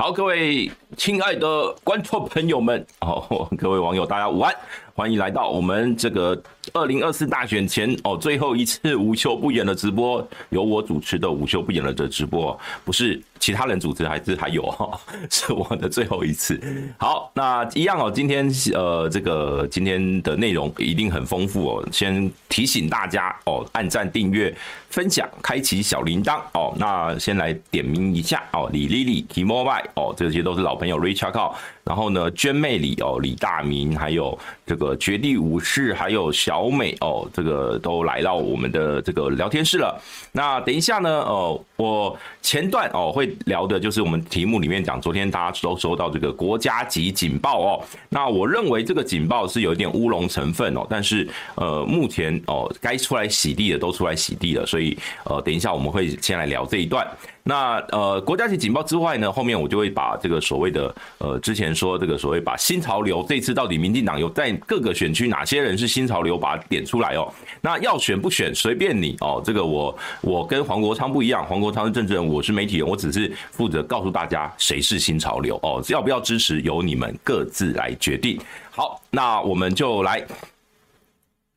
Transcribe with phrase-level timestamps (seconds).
[0.00, 4.52] 好，各位亲爱的观众朋友们，哦，各位网友，大家午安，
[4.96, 6.36] 欢迎来到我们这个
[6.72, 15.00] 二零二四大选前哦最后一次午休不演的直播，由我主持的午休不演了的直播，不是其他人主持，还是还有哈，
[15.30, 16.60] 是我的最后一次。
[16.98, 24.52] 好，那一样哦，今天呃这个今天的内容一定很丰富哦，先提醒大家哦，按赞、订阅、
[24.90, 26.74] 分享、开启小铃铛哦。
[26.76, 29.84] 那先来点名一下哦，李丽丽、T-Mobile。
[29.94, 39.98] 哦，这些都是老朋，Richard Call，然后呢，娟妹李哦，李大明，还有这个绝地武士，还有小美哦，这个都来到我们的这个聊天室了。
[40.30, 47.82] 那等一下呢，哦，我前段哦会聊的就是我们题目里面讲，昨天大家都收到这个国家级警报哦。
[48.10, 54.94] 那我认为这个警报是有一点乌龙成分哦，但是呃，目前哦该出来洗地的都出来洗地了，所以
[55.24, 57.08] 呃，等一下我们会先来聊这一段。
[57.44, 67.32] 那呃，国家级警报之外呢，后面我就会把这个所谓的呃，之前说这个所谓把新潮流，这次到底民进党有在各个选区哪些人是新潮流，把它点出来哦。
[67.60, 69.40] 那要选不选随便你哦。
[69.44, 78.40] 这个我我跟黄国昌不一样，黄国昌是政治人，我是媒体人，我只是负责告诉大家谁是新潮流哦，要不要支持由你们各自来决定。
[78.70, 80.26] 好，那我们就来，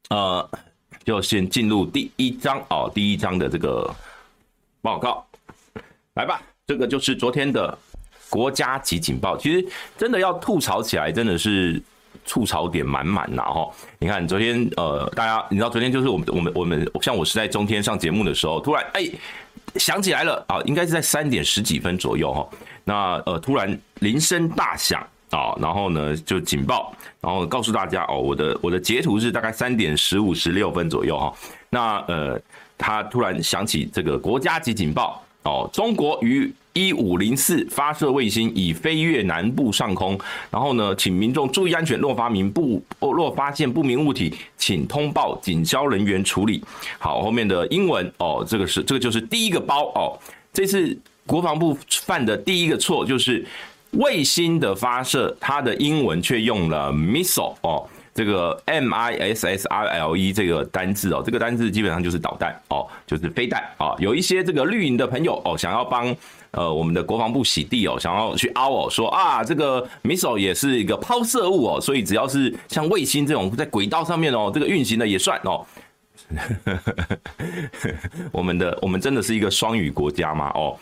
[0.10, 0.50] 呃，
[1.04, 3.94] 就先进入第一章哦，第一章的这个
[4.82, 5.26] 报告。
[6.16, 7.78] 来吧，这个就是昨天的
[8.32, 9.38] 国家级警报。
[9.38, 9.64] 其实
[9.98, 11.80] 真的要吐槽起来，真的是
[12.26, 13.44] 吐槽点满满呐！
[13.44, 13.70] 哈，
[14.00, 19.08] 你看昨天呃，大家你知道昨天就是我们我们我们像我是在中天上节目的时候，突然哎
[19.76, 22.48] 想起来了啊，应该是在三点十几分左右哈。
[22.86, 31.34] 那呃突然铃声大响啊，然后呢就警报，然后告诉大家哦，我的我的截图是大概三点十五十六分左右哈。
[31.70, 32.40] 那呃
[32.78, 35.22] 他突然响起这个国家级警报。
[35.44, 40.18] 哦，中国于一五零四发射卫星，已飞越南部上空。
[40.50, 42.00] 然后呢，请民众注意安全。
[42.00, 46.64] 若发明不，若发现不明物体，请通报警消人员处理。
[46.98, 50.18] 好，后面的英文哦，这个是这个就是第一个包哦。
[50.54, 53.46] 这次国防部犯的第一个错就是
[53.92, 57.88] 卫星的发射，它的英文却用了 missile 哦。
[58.14, 63.96] 这个 M I S S I L E 这个单字哦，这个单字基本上就是导弹哦，就是飞弹啊。
[64.00, 66.14] 有一些这个绿营的朋友哦，想要帮
[66.52, 75.66] 呃我们的国防部洗地哦，想要去凹哦，说啊这个 missile 也是一个抛射物哦，所以只要是像卫星这种在轨道上面哦，这个运行的也算哦。
[78.32, 80.50] 我们的我们真的是一个双语国家吗？
[80.56, 80.78] 哦，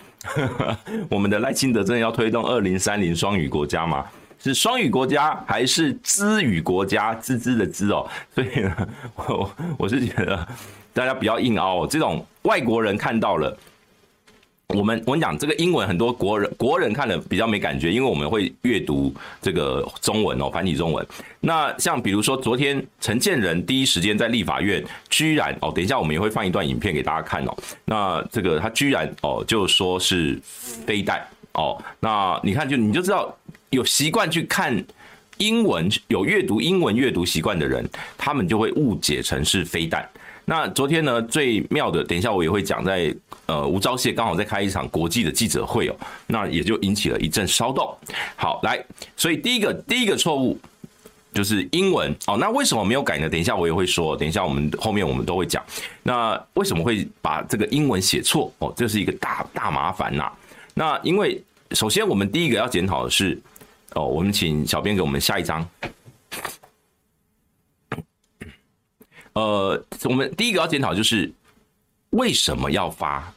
[1.09, 4.05] 我们的赖清德真的要推动二零三零双语国家吗？
[4.41, 7.13] 是双语国家还是支语国家？
[7.15, 10.47] 吱吱的吱哦， 所以呢，我我是觉得
[10.93, 11.87] 大家不要硬凹哦。
[11.89, 13.57] 这种外国人看到了，
[14.75, 21.05] 我们我跟你讲这个英文，很多国人国人看了比较没感觉，因为我们会阅读这个中文哦，繁体中文。
[21.39, 27.57] 那像比如说昨天陈建仁第一时间在立法院，居然哦，等一下我们也会放一段影片给大家看哦。
[27.85, 30.39] 那这个他居然哦就说是
[30.85, 33.35] 飞弹哦，那你看就你就知道。
[33.71, 34.83] 有习惯去看
[35.37, 37.87] 英文、有阅读英文阅读习惯的人，
[38.17, 40.09] 他们就会误解成是飞弹。
[40.49, 43.15] 那昨天呢，最妙的，等一下我也会讲，在
[43.45, 47.95] 呃吴钊燮刚好在开一场国际的记者会哦，那也就引起了一阵骚动。
[48.35, 48.83] 好，来，
[49.15, 50.59] 所以第一个第一个错误
[51.35, 52.35] 就是英文哦。
[52.35, 53.29] 那为什么没有改呢？
[53.29, 55.63] 等一下我也会说，等一下我们后面我们都会讲。
[56.01, 58.73] 那为什么会把这个英文写错哦？
[58.75, 60.31] 这是一个大大麻烦呐。
[60.73, 61.39] 那因为
[61.73, 63.39] 首先我们第一个要检讨的是。
[63.95, 65.67] 哦，我们请小编给我们下一张。
[69.33, 71.31] 呃，我们第一个要检讨就是
[72.11, 73.33] 为什么要发？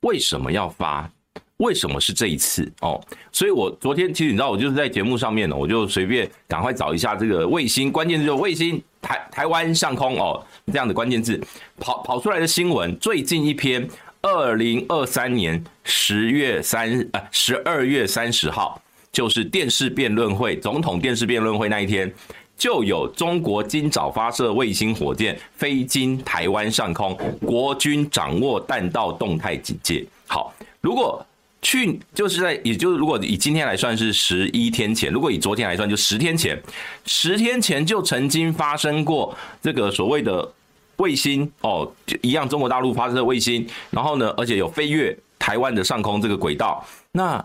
[0.00, 1.10] 为什么要发？
[1.58, 2.70] 为什么是这一次？
[2.80, 3.00] 哦，
[3.30, 11.40] 所以我昨天其实你知道，我就是在节目上面呢，我就随便赶快找一下这个卫星，关键字就卫星台台湾上空哦这样的关键字，
[11.78, 13.88] 跑跑出来的新闻，最近一篇，
[14.22, 18.80] 二零二三年十月三呃十二月三十号。
[19.12, 22.12] 就是电视辩论会，总统电视辩论会那一天，
[22.56, 30.04] 就有中国今早发射卫星火箭飞经台湾上空，国军掌握弹道动态警戒。
[30.26, 31.24] 好，如果
[31.60, 36.60] 去就是在，也就是如果以今天来算是十一天前，如果以昨天来算就十天前，
[37.04, 40.48] 十天前就曾经发生过这个所谓的
[40.96, 41.90] 卫星哦，
[42.22, 47.44] 一样中国大陆发射卫星，然后呢，而且有飞越台湾的上空这个轨道，那。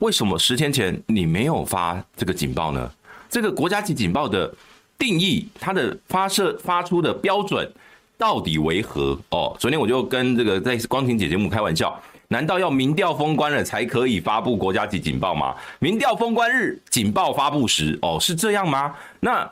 [0.00, 2.92] 为什么十天前你没有发这个警报呢？
[3.28, 4.52] 这个国家级警报的
[4.98, 7.70] 定义，它的发射发出的标准
[8.16, 9.18] 到底为何？
[9.30, 15.54] 哦，昨天我就跟这个在光庭姐节目开玩笑，难道要民调封关了才可以发布国家级警报吗？
[15.78, 18.94] 民调封关日警报发布时，哦，是这样吗？
[19.20, 19.50] 那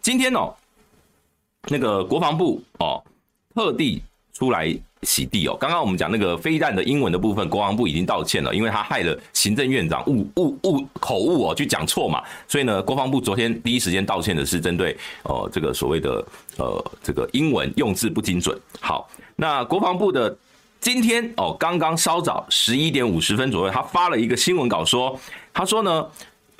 [0.00, 0.54] 今天哦，
[1.68, 3.02] 那个国防部哦，
[3.54, 4.02] 特地
[4.32, 5.56] 出来洗地哦。
[5.60, 12.22] 刚刚我们讲那个飞弹的英文的部分，国防部已经道歉了，因为他害了行政院长误误误口误哦，去讲错嘛。
[12.48, 16.24] 所以呢，国防部昨天第一时间道歉的是针对呃这个所谓的
[16.56, 18.58] 呃这个英文用字不精准。
[18.80, 20.36] 好，那国防部的。
[20.82, 25.16] 今天哦，刚刚稍早十一点五十分左右，他发了一个新闻稿说，
[25.54, 26.04] 他说呢，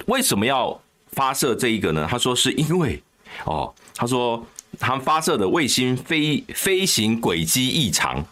[0.07, 0.81] 为什么要
[1.11, 2.07] 发射这一个呢？
[2.09, 3.03] 他说是因为
[3.47, 4.41] 哦，他说
[4.79, 8.25] 他发射的卫星飞飞行轨迹异常，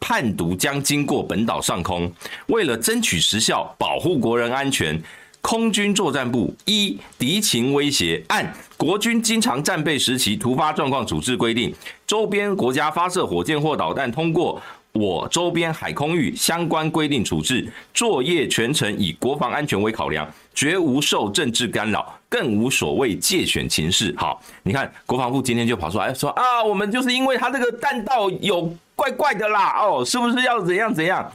[0.00, 2.10] 叛毒将经过本岛上空，
[2.46, 5.00] 为了争取时效，保护国人安全，
[5.40, 11.72] 空军作战部一敌情威胁，按国军经常战备时期突发状况处置规定，
[12.06, 14.60] 周边国家发射火箭或导弹通过。
[14.92, 24.12] 我周边海空域相关规定处置，作业全程以国防安全为考量，绝无受政治干扰，更无所谓借选情势。
[24.18, 31.32] 好，你看国防部今天就跑出来说啊，我们就是因为他这个弹道有怪怪的啦，哦，是不是要怎样怎样？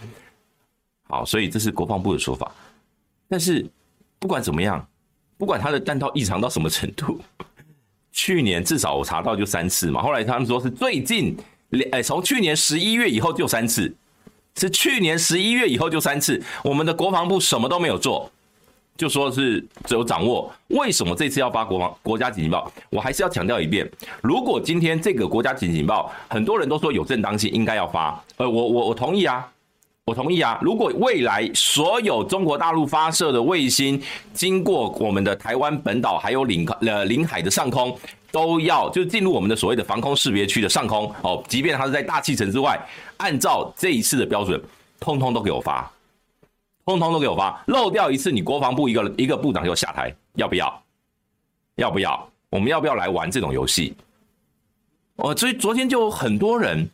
[1.07, 2.51] 好，所以这是国防部的说法。
[3.29, 3.65] 但是
[4.19, 4.85] 不管怎么样，
[5.37, 7.21] 不管他的弹道异常到什么程度，
[8.11, 11.37] 去年至少我查到就三次嘛，后来他们说是最近。
[11.91, 13.93] 哎，从去年十一月以后就三次，
[14.55, 16.41] 是去年十一月以后就三次。
[16.63, 18.31] 我们的国防部什么都没有做，
[18.97, 20.51] 就说是只有掌握。
[20.67, 22.71] 为什么这次要发国防国家警报？
[22.89, 23.89] 我还是要强调一遍：
[24.21, 28.23] 如果今天这个国家警警报，很多人都说有正当性，应该要发。
[28.37, 29.45] 呃，我我我同意啊，
[30.05, 30.59] 我同意啊。
[30.61, 33.99] 如果未来所有中国大陆发射的卫星
[34.33, 37.97] 经过我们的台湾本岛还有领呃领海的上空，
[38.31, 42.79] 都要就进入我们的所谓的防空识别区的上空哦，即便它是在大气层之外，
[43.17, 44.61] 按照这一次的标准，
[44.99, 45.91] 通通都给我发，
[46.85, 50.83] 通通都给我发，漏掉一次，你国防部一个一个部长就下台，要不要？
[51.77, 52.29] 要不要？
[52.51, 53.95] 我们要不要来玩这种游戏？
[55.15, 56.87] 哦，所以昨天就很多人，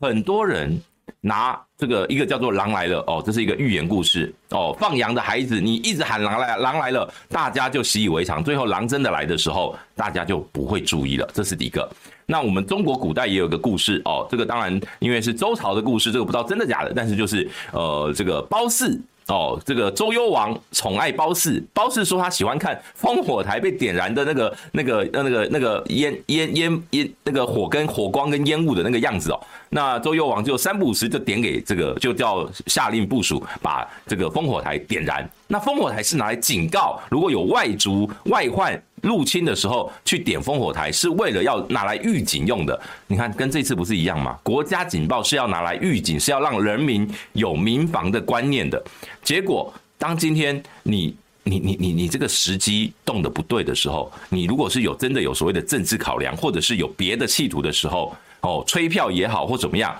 [0.00, 0.82] 很多人。
[1.20, 4.76] 拿这个一个叫做“狼来了”哦，这是一个寓言故事哦。
[4.78, 8.42] 放羊的孩子，你一直喊“狼来，狼来了”，大家就习以为常。
[8.42, 11.28] 最后狼真的来的时候，大家就不会注意了。
[11.32, 11.88] 这是第一个。
[12.26, 19.00] 那我们中国古代也有个故事哦，这个当然因为是周朝的故事，这个不知道真的假的，但是就是呃，这个褒姒。
[19.28, 29.40] 哦，这个周幽王宠爱褒姒，褒姒说他喜欢看烽火台被点燃的那个、那个、那个、那个烟烟烟烟，那个火跟火光跟烟雾的那个样子哦。
[29.70, 35.28] 那周幽王就三不五时就点给这个，就叫下令部署把这个烽火台点燃。
[35.48, 42.80] 那烽火台是拿来警告，如果有外族外患入侵的时候去点烽火台，是为了要拿来预警用的。
[43.06, 44.36] 你看，跟这次不是一样吗？
[44.42, 48.82] 国家警报是要拿来预警，是要让人民有民防的观念的。
[49.22, 59.94] 结果，当今天你你你你你这个时机动的不对的时候，你如果是有真的有所谓的政治考量，或者是有别的企图的时候，哦，吹票也好或怎么样，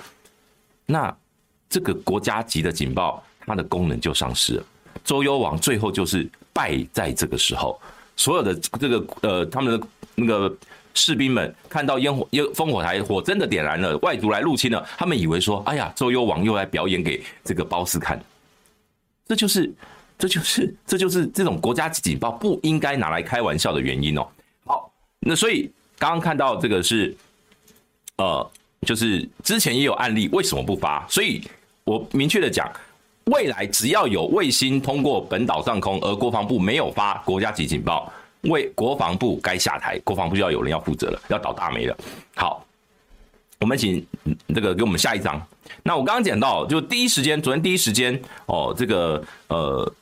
[0.87, 1.17] 那
[1.69, 4.65] 这个国家级的警报它的功能就丧失了。
[5.05, 7.81] 周幽王最后就是败在这个时候，
[8.17, 10.55] 所有的这个呃，他们的那个
[10.95, 18.19] 士兵们看到烟火、烟烽火台火真的点燃了，外族来入侵了，他们以为说，哎呀，周幽王又来表演给这个褒姒看，
[19.27, 19.73] 这就是，
[20.19, 24.27] 这就是，这就是这种国家级警报不应该拿来开玩笑的原因哦。
[24.65, 27.15] 好，那所以刚刚看到这个是，
[28.17, 28.51] 呃，
[28.83, 31.07] 就是之前也有案例，为什么不发？
[31.09, 31.43] 所以
[31.85, 32.71] 我明确的讲。
[33.27, 41.99] 未来只要有卫星通过本岛上空，而国防部没有发国家级警报，为国防部该下台，国防部就要有人要负责了，要倒大霉了。
[42.37, 42.65] 好，
[43.59, 44.07] 我们请
[44.55, 45.45] 这个给我们下一张。
[45.83, 48.17] 那我刚刚讲到，就第一时间，昨天第一时间
[48.47, 49.93] 哦，这个呃，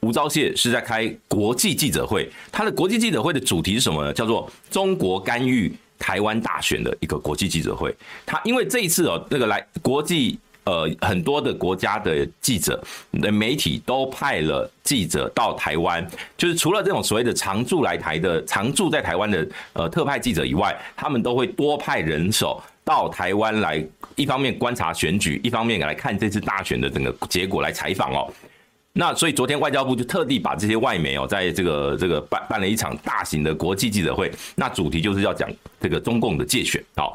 [0.00, 4.12] 吴钊燮是在开国际记者会，他的国际记者会的主题是什么呢？
[4.12, 7.94] 叫做中国干预台湾大选的一个国际记者会。
[8.26, 10.38] 他因为这一次哦，那个来国际。
[10.64, 12.82] 呃，很多的国家的记者
[13.20, 16.06] 的媒体都派了记者到台湾，
[16.38, 23.84] 就是除了这种所谓的常驻来台的、常驻在台湾的呃特派记者以外，他们都会多派人手到台湾来，
[24.16, 28.32] 一方面观察选举，一方面来看这次大选的整个结果来采访哦。
[28.94, 35.46] 那所以昨天外交部就特地把这些外媒哦，在这个这个办办了一场大型的国际记者会，那主题就是要讲
[35.78, 37.12] 这个中共的界选哦。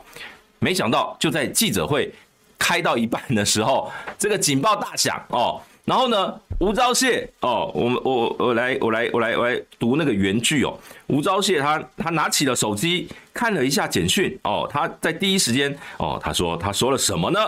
[0.59, 2.13] 没想到就在记者会。
[2.59, 17.39] 开到一半的时候， 这个警报大响哦，然后呢，吴钊燮哦，我们我我来我来我来我来读那个原句哦，吴钊燮他他拿起了手机看了一下简讯哦，他在第一时间哦，他说他说了什么呢？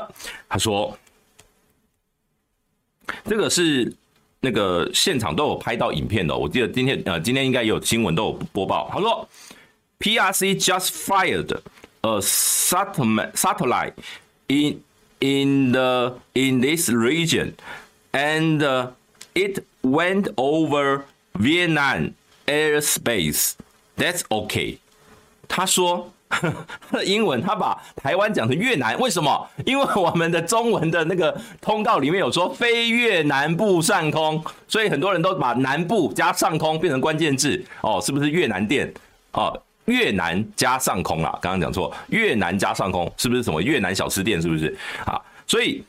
[0.49, 0.97] 他说
[3.25, 3.93] 这个是
[4.39, 8.89] 那个现场都有拍到影片的，我记得今天呃今天应该有新闻都有播报。
[8.91, 9.27] 他说
[9.99, 11.59] ，PRC just fired
[12.01, 13.93] a satellite
[14.47, 14.81] in
[15.21, 17.53] in the in this region
[18.11, 18.61] and
[19.33, 23.53] it went over Vietnam airspace.
[23.97, 24.79] That's okay.
[25.47, 26.11] 他说。
[27.03, 29.45] 英文，他把台湾讲成越南，为什么？
[29.65, 38.89] 因为我们的中文的那个通告里面有说飞越南部上空，所以很多人都把南部加上空变成关键字哦，是不是越南店？
[39.33, 44.41] 哦，越南加上空啦，刚刚讲错，越南加上空是不是什么越南小吃店？
[44.41, 45.19] 是不是啊？
[45.45, 45.83] 所以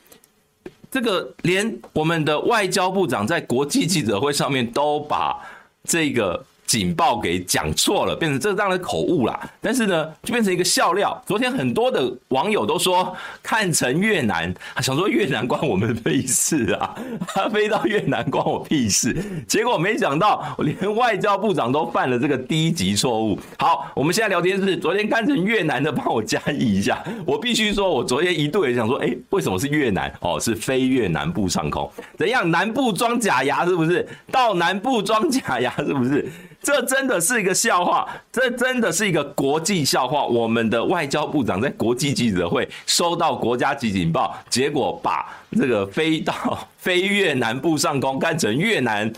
[0.91, 5.39] 这个连我们的外交部长在国际记者会上面都把
[5.83, 6.45] 这个。
[6.73, 9.39] 警报给讲错了，变成这当然口误啦。
[9.61, 11.21] 但是呢，就变成一个笑料。
[11.23, 14.51] 昨天很多的网友都说看成越南，
[14.81, 16.95] 想说越南关我们屁事啊，
[17.27, 19.15] 他飞到越南关我屁事。
[19.47, 23.37] 结果没想到，连外交部长都犯了这个低级错误。
[23.59, 27.03] 好，我们现在聊天是昨天看成越南的，帮我加译一下。
[27.23, 30.11] 我必须说，我昨天一度也想说，哎，为什么是越南？
[30.21, 31.87] 哦，是飞越南部上空，
[32.17, 32.49] 怎样？
[32.49, 34.07] 南部装假牙是不是？
[34.31, 36.27] 到南部装假牙是不是？
[36.63, 40.25] 这真的是一个笑话，这真的是一个国际笑话。
[40.25, 49.11] 我们的外交部长在国际记者会收到国家级警报，结果把这个飞到飞越南部上空，干成越南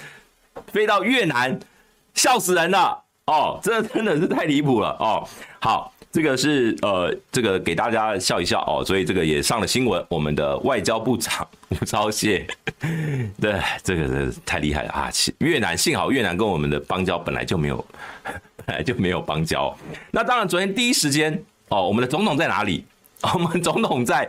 [0.73, 1.57] 飞到越南，
[2.15, 3.59] 笑死人了哦！
[3.63, 5.25] 这真的是太离谱了哦。
[5.61, 5.93] 好。
[6.15, 10.01] 这个是呃，这个给大家笑一笑哦，所以这个也上了新闻。
[10.07, 12.45] 我们的外交部长吴钊燮，
[13.37, 15.11] 对，这个是太厉害了啊！
[15.39, 17.85] 越南幸好越南跟我们的邦交本来就没有，
[18.65, 19.77] 本来就没有邦交。
[20.09, 22.85] 那当然，昨天第一时间哦，我们的总统在哪里？
[23.33, 24.25] 我们总统在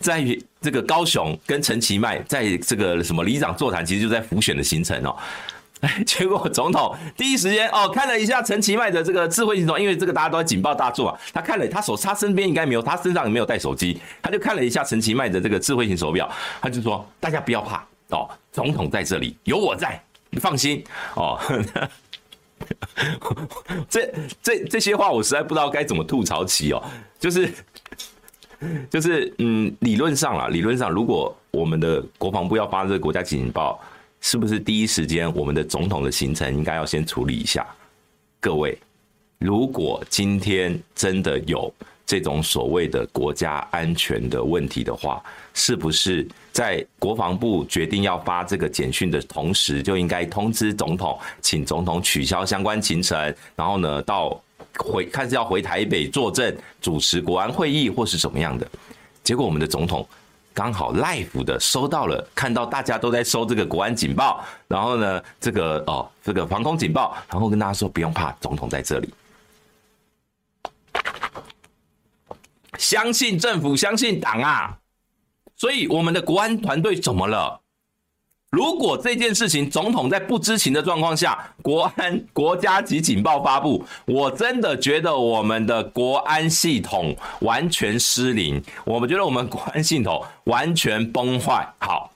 [0.00, 0.24] 在
[0.60, 5.16] 这个高雄跟陈其迈在这个什么里长座谈，其实就在浮选的行程哦。
[6.06, 20.00] 结果总统第一时间哦看了一下陈其迈的这个智慧型手，因为这个大家都在警报大作啊，他看了他手他身边应该没有，他身上也没有带手机，他就看了一下陈其迈的这个智慧型手表，他就说大家不要怕哦，总统在这里有我在，
[20.30, 20.82] 你放心
[21.14, 21.38] 哦。
[23.90, 24.10] 这
[24.42, 26.82] 这这些话我实在不知道该怎么吐槽起哦，
[27.18, 27.52] 就是
[28.88, 33.78] 就是嗯，理论上啦，理论上如果我们的国防部要发这个国家警报。
[34.26, 37.66] 是不是第一时间我们的总统的行程应该要先处理一下？
[38.40, 38.76] 各位，
[39.38, 41.70] 如果今天真的有
[42.06, 53.18] 这种所谓的国家安全的问题的话，是不是在国防部决定要发这个简讯的同时，就应该通知总统，请总统取消相关行程，
[53.54, 54.42] 然后呢，到
[54.78, 58.66] 回看是要回台北坐镇主持国安会议或是怎么样的？
[59.22, 60.08] 结果我们的总统。
[60.54, 69.12] 刚好 l i f e 的收到了，看到大家都在收这个国安警报，然后呢，这个哦，这个防空警报，然后跟大家说不用怕，总统在这里，
[72.78, 74.78] 相信政府，相信党啊，
[75.56, 77.60] 所以我们的国安团队怎么了？
[78.54, 91.68] 如果这件事情总统在不知情的状况下，国安 国家级警报发布，我真的觉得我们的国安系统完全失灵，我们觉得我们国安系统完全崩坏。
[91.80, 92.08] 好，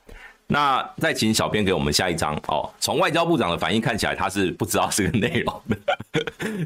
[0.46, 2.70] 那再请小编给我们下一张哦。
[2.78, 5.76] 从外交部长的反应看起来，他是不知道这个内容的；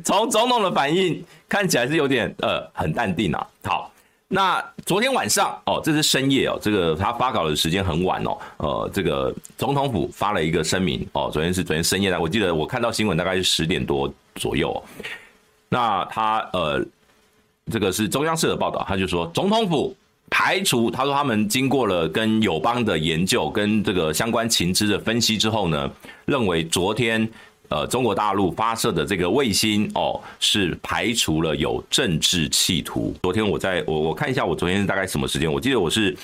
[0.04, 3.46] 从总统的反应看起来是有点呃很淡定啊。
[3.64, 3.91] 好。
[4.34, 14.82] 那昨天晚上哦，这是深夜哦，这个他发稿的时间很晚哦，呃，这个总统府发了一个声明哦，昨天是昨天深夜的，我记得我看到新闻大概是十点多左右哦。
[15.68, 16.82] 那他呃，
[17.70, 19.94] 这个是中央社的报道，他就说总统府
[20.30, 25.90] 排除，他说他们经过了跟友邦的研究跟这个相关情资的分析之后呢，
[26.24, 27.30] 认为昨天。
[27.72, 33.14] 呃，中国大陆发射的这个卫星哦，是排除了有政治企图。
[33.22, 35.50] 昨天我在我我看一下，我昨天大概什么时间？
[35.50, 36.14] 我记得我是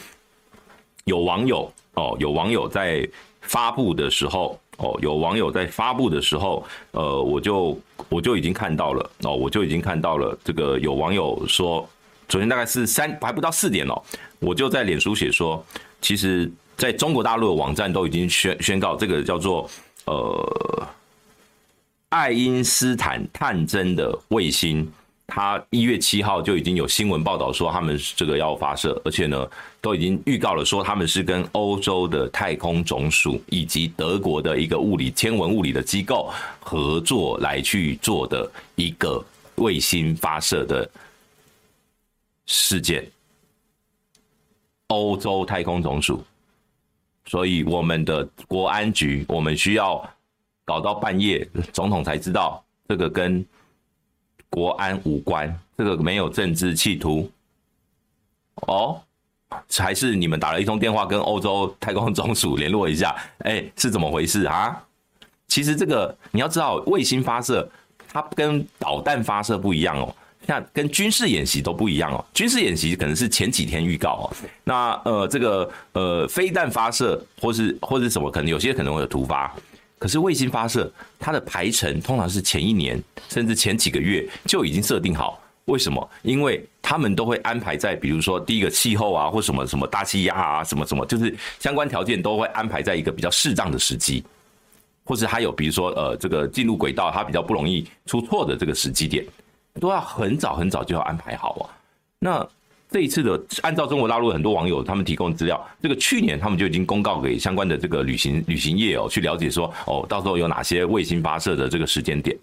[1.04, 3.08] 有网友哦，有网友在
[3.40, 11.88] 发布的时候哦，有网友在发布的时候，呃，我就我就已经看到了哦，我就已经看到了这个有网友说，
[12.28, 13.94] 昨天大概是三还不到四点哦，
[14.38, 15.64] 我就在脸书写说，
[16.02, 19.66] 其实在中国大陆的网站都已经宣宣告这个叫做
[20.04, 20.86] 呃。
[22.10, 24.90] 爱因斯坦探针的卫星，
[25.26, 29.46] 它一月七号就已经有新闻报道说他们这个要发射，而且呢，
[29.80, 39.22] 都已经预告了说他们是跟欧洲的太空总署以及德国的一个物理天文物理的机构合作来去做的一个
[39.56, 40.90] 卫星发射的
[42.46, 43.06] 事件。
[44.86, 46.24] 欧洲太空总署。
[47.26, 50.02] 所以我们的国安局，我们需要
[50.68, 53.42] 搞到半夜，总统才知道这个跟
[54.50, 57.30] 国安无关，这个没有政治企图。
[58.66, 59.00] 哦，
[59.78, 63.16] 还是你们打了一通电话跟欧洲太空总署联络一下？
[63.38, 64.78] 哎，是怎么回事啊？
[65.46, 67.66] 其实这个你要知道，卫星发射
[68.06, 70.14] 它跟导弹发射不一样哦。
[70.44, 74.36] 那跟军事演习都不一样哦，军事演习可能是前几天预告哦。
[74.64, 79.50] 那呃，这个呃，飞弹发射或是或是什么，可能有些可能会有突发。
[79.98, 85.42] 可是卫星发射，它的排程通常是前一年甚至前几个月就已经设定好。
[85.64, 86.10] 为什么？
[86.22, 94.24] 因为他们都会安排在，比如说第一个气候啊，或什么什么大气压啊，什么什么，就是相关条件都会安排在一个比较适当的时机，
[95.04, 99.22] 或是还有比如说呃，这个进入轨道它比较不容易出错的这个时机点。
[99.78, 101.64] 都要很早很早就要安排好啊。
[102.18, 102.48] 那
[102.90, 112.36] 这一次的，按照中国大陆很多网友他们提供的资料，这个去年他们就已经公告给相关的这个旅行旅行业哦，去了解说哦，到时候有哪些卫星发射的这个时间点。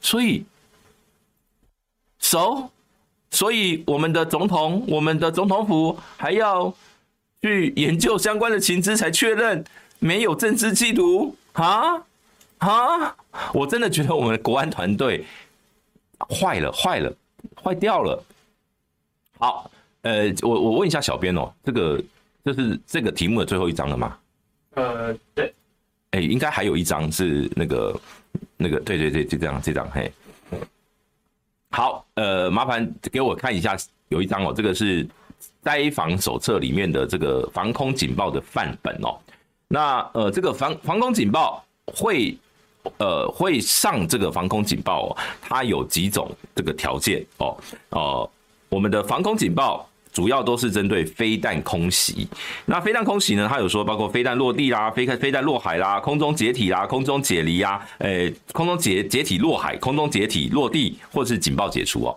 [0.00, 0.44] 所以
[2.18, 2.68] ，so，
[3.30, 6.74] 所以我们的总统，我们的总统府还要
[7.40, 9.64] 去研究相关的情资，才确认
[10.00, 12.02] 没有政治企图啊
[12.58, 13.16] 啊！
[13.54, 15.24] 我真的觉得我们的国安团队。
[16.28, 17.12] 坏了，坏了，
[17.62, 18.24] 坏掉了。
[19.38, 19.68] 好，
[20.02, 22.02] 呃，我我问一下小编哦，这个
[22.44, 24.18] 这是这个题目的最后一张了吗？
[24.74, 25.52] 呃，对。
[26.10, 28.00] 哎，应该还有一张是那个
[28.56, 30.12] 那个，对对对，就这样，这张嘿。
[31.70, 33.76] 好，呃，麻烦给我看一下，
[34.08, 35.06] 有一张哦，这个是
[35.62, 39.18] 灾防手册里面的这个防空警报的范本哦。
[39.68, 42.36] 那呃，这个防防空警报会。
[42.98, 47.56] 呃，会上这个防空警报哦，它有几种这个条件哦，
[47.90, 48.30] 呃，
[48.68, 52.28] 我们的防空警报主要都是针对飞弹空袭。
[52.66, 62.16] 那飞弹空袭呢，它有说包括飞弹落地啦、飞飞弹落海啦、空中解体啦、空中解离啊，诶，空中解解体落海、空中解体落地，或是警报解除哦。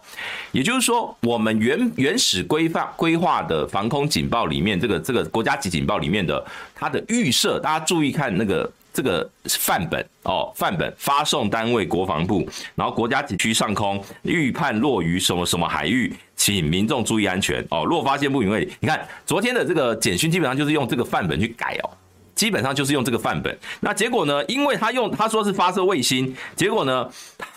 [0.52, 8.70] 也就是说，我们原原始规范规划的防空警报里面，这个这个国家级警报里面的它的预设，大家注意看那个。
[8.96, 17.84] 这个范本哦，范本发送单位国防部，然后国家级区上空预判落于什么什么海域，请民众注意安全哦。
[17.86, 21.90] 若发现不明位，你看昨天的这个简讯基本上就是用这个范本去改哦，
[22.36, 23.58] 基本上就是用这个范本。
[23.80, 24.44] 那结果呢？
[24.46, 27.10] 因为他用他说是发射卫星，结果呢，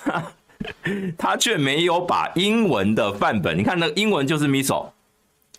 [0.04, 0.24] 他
[1.16, 4.90] 他却没有把英文的范本，你看那英文就是 missile。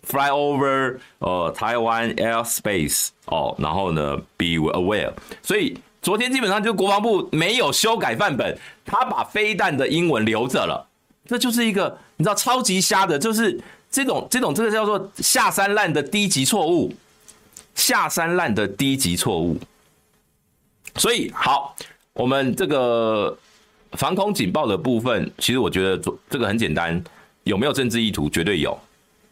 [0.02, 10.88] Fly over 呃台湾 airspace 哦，然后呢 be aware，所以昨天基本上就国防部没有修改范本，他把飞弹的英文留着了，
[11.30, 13.56] 这就是一个你知道超级瞎的，就是
[13.88, 16.92] 这种这种这个叫做下三滥的低级错误，
[17.76, 19.56] 下三滥的低级错误。
[20.96, 21.76] 所以好，
[22.14, 23.38] 我们这个
[23.92, 25.96] 防空警报的部分，其实我觉得
[26.28, 27.00] 这个很简单，
[27.44, 28.28] 有没有政治意图？
[28.28, 28.76] 绝对有。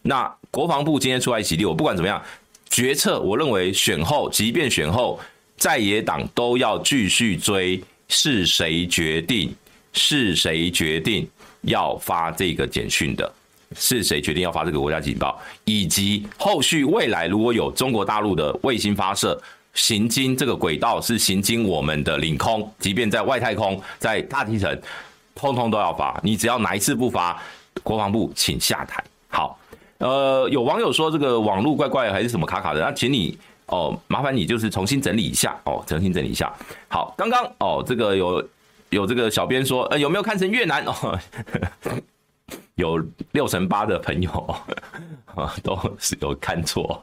[0.03, 2.23] 那国防部今天出来洗地，我不管怎么样，
[2.71, 5.19] 决策我认为选后，即便选后，
[5.57, 9.53] 在野党都要继续追，是谁决定？
[9.95, 11.29] 是谁决定
[11.63, 13.33] 要发这个简讯的？
[13.77, 15.39] 是谁决定要发这个国家警报？
[15.65, 19.41] 以及后续未来如果有中国大陆的卫星发射，
[19.75, 24.81] 行经这个轨道是行经我们的领空，即便在外太空，在大气层，
[25.35, 26.19] 通通都要发。
[26.23, 27.41] 你只要哪一次不发，
[27.83, 29.05] 国防部请下台。
[29.29, 29.59] 好。
[29.99, 36.55] 呃，有网友说这个网络怪怪还是什么卡卡的，那请你哦，麻烦你就是重新整理一下哦，重新整理一下。
[36.87, 38.41] 好，刚刚哦，这个有
[38.91, 41.19] 有这个小编说，呃，有没有看成越南 哦？
[42.77, 44.31] 有六成八的朋友
[45.35, 47.03] 啊， 都是有看错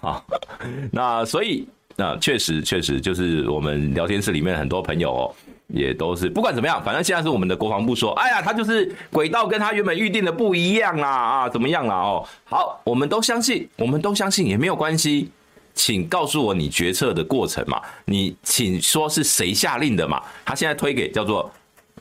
[0.00, 0.22] 啊。
[0.92, 5.34] 那所以那确实确实就是我们聊天室里面很多朋友哦。
[5.68, 11.96] 也都是，不管怎么样，反正现在是我们的国防部说，哎呀，他就是轨道跟他原本预定的不一样啦，啊，怎么样啦？
[11.96, 15.28] 哦，好，我们都相信，我们都相信也没有关系，
[15.76, 20.20] 请告诉我你决策的过程嘛，你请说是谁下令的嘛？
[20.44, 21.52] 他现在推给叫做，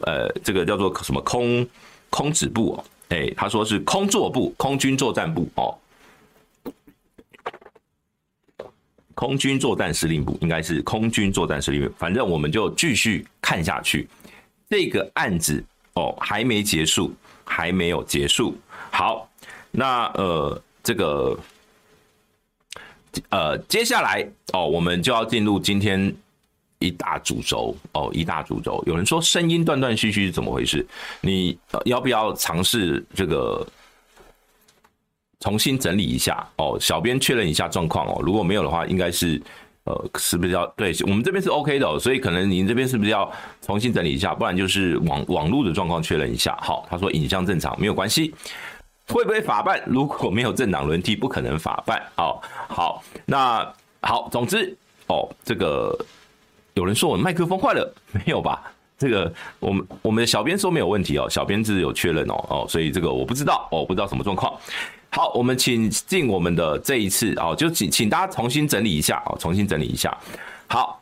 [0.01, 1.67] 呃，这个叫做什么空
[2.09, 5.77] 空指部哦，哎，他说是空作部，空军作战部哦。
[9.13, 14.07] 空军作战司令部应该是空军作战司令部，反正我们就继续看下去。
[14.69, 18.57] 这个案子哦还没结束，还没有结束。
[18.91, 19.29] 好，
[19.71, 21.37] 那呃这个
[23.29, 26.13] 呃接下来哦我们就要进入今天
[26.79, 28.83] 一大主轴哦一大主轴。
[28.85, 30.85] 有人说声音断断续续是怎么回事？
[31.21, 33.65] 你要不要尝试这个？
[35.41, 38.19] 重新整理一下哦，小编确认一下状况哦。
[38.23, 39.39] 如果没有的话，应该是
[39.83, 46.57] 呃，是不是要对我们这边是 OK 的，所以可能您这边是不是要重新整理一下，不然就是网网络的状况确认一下。
[46.61, 48.33] 好，他说影像正常，没有关系。
[49.07, 49.81] 会不会法办？
[49.85, 52.01] 如果没有政党轮替，不可能法办。
[52.17, 54.75] 哦，好，那好，总之
[55.07, 55.97] 哦，这个
[56.73, 58.71] 有人说我麦克风坏了，没有吧？
[58.97, 64.57] 这个我们我们的小编说没有问题哦，小编是有确认哦哦，所以这个我不知道哦，不知道什么状况。
[65.09, 70.17] 好，我们请进我们的这一次哦，就请请大家重新整理一下哦，重新整理一下。
[70.67, 71.01] 好，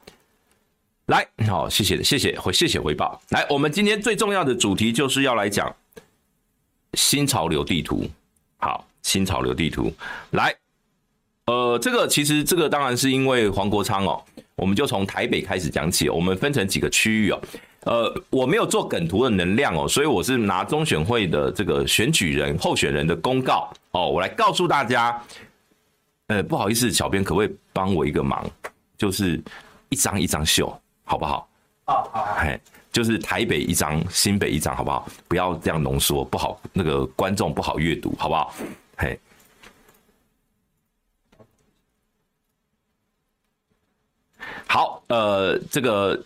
[1.06, 3.22] 来，好，谢谢谢谢回谢谢回报。
[3.30, 5.74] 来，我们今天最重要的主题就是要来讲
[6.94, 8.10] 新潮流地图。
[8.58, 9.94] 好，新潮流地图
[10.32, 10.56] 来，
[11.46, 14.24] 呃，这个其实这个当然是因为黄国昌哦，
[14.56, 17.42] 我们就从台北开始讲起，我们分成几个区域哦。
[17.82, 25.22] 呃，我没有做梗图的能量哦，所以我是拿中选会的这个选举人候选人的公告哦，我来告诉大家。
[26.28, 28.50] 呃，不好意思，小编可不可以帮我一个忙？
[28.98, 29.44] 就是
[29.90, 31.46] 一张一张秀，好不好？
[31.84, 32.58] 好好，嘿，
[32.94, 35.10] 就是台北一张，新北一张，好不好？
[35.28, 38.54] 不要这样浓缩，不好，那个观众不好阅读，好不好？
[38.96, 39.20] 嘿，
[44.68, 46.24] 好，呃，这个。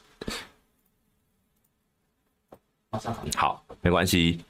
[3.35, 4.43] 好，没关系。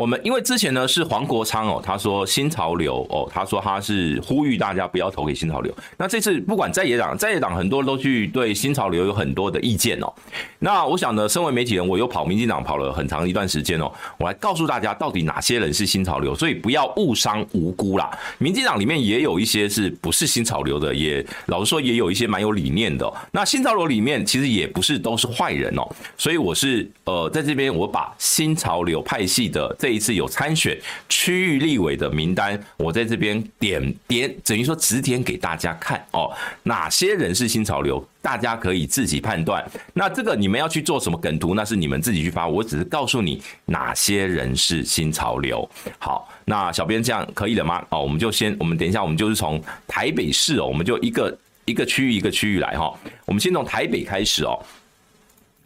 [0.00, 5.70] 我们因为之前呢是黄国昌哦，他说新潮流哦，他说他是呼吁大家不要投给新潮流。
[5.98, 10.10] 那这次不管在野党，在野党很多人都去对新潮流有很多的意见哦。
[10.58, 18.10] 那我想呢，身为媒体人，我又跑民进党跑了很长一段时间哦，我来告诉大家到底哪些人是新潮流，所以不要误伤无辜啦。
[18.38, 23.12] 民进党里面也有一些是不是新潮流的，也老实说也有一些蛮有理念的。
[23.32, 25.86] 那新潮流里面其实也不是都是坏人哦，
[26.16, 29.89] 所以我是呃在这边我把新潮流派系的这。
[29.90, 39.68] 这一次有参选区域立委的名单，我在这边点点，等于说指点给大家看哦，哪些人是新潮流，大家可以自己判断。
[39.92, 45.68] 那这个你们要去做什么梗图，那是你们自己去发，我只是告诉你哪些人是新潮流。
[45.98, 47.84] 好，那小编这样可以了吗？
[47.88, 54.56] 哦，我们就先，我们等一下，我们就是从台北市哦，我们就一个一个区域一个区域来哈，我们先从台北开始哦，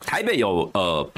[0.01, 1.11] 台北有呃。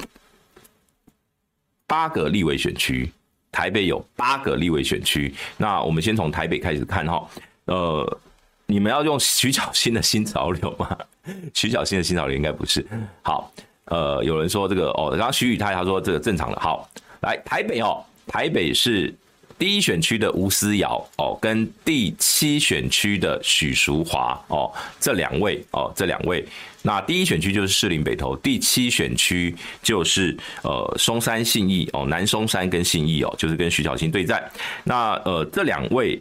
[1.87, 3.11] 八个立委选区，
[3.53, 5.35] 台北有八个立委选区。
[5.57, 7.29] 那我们先从台北开始看哈。
[7.66, 8.20] 呃，
[8.66, 10.96] 你们要用徐小新的新潮流吗？
[11.55, 12.87] 徐小新的新潮流应该不是。
[13.22, 13.53] 好，
[13.87, 16.61] 呃，有人说这个哦，然后徐宇泰他说这个正常的。
[16.61, 16.88] 好，
[17.22, 19.14] 来台北哦，台北是
[19.59, 26.47] 第一选区的吴思瑶哦，跟第七选区的许淑华哦，这两位哦，这两位。
[26.83, 34.49] 那第一选区就是士林北投，第七选区就是呃松山信义哦，南松山跟信义哦，就是跟徐巧芯对战。
[34.85, 36.21] 那呃这两位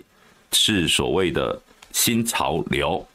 [0.52, 1.60] 是所谓的
[1.92, 3.06] 新潮流。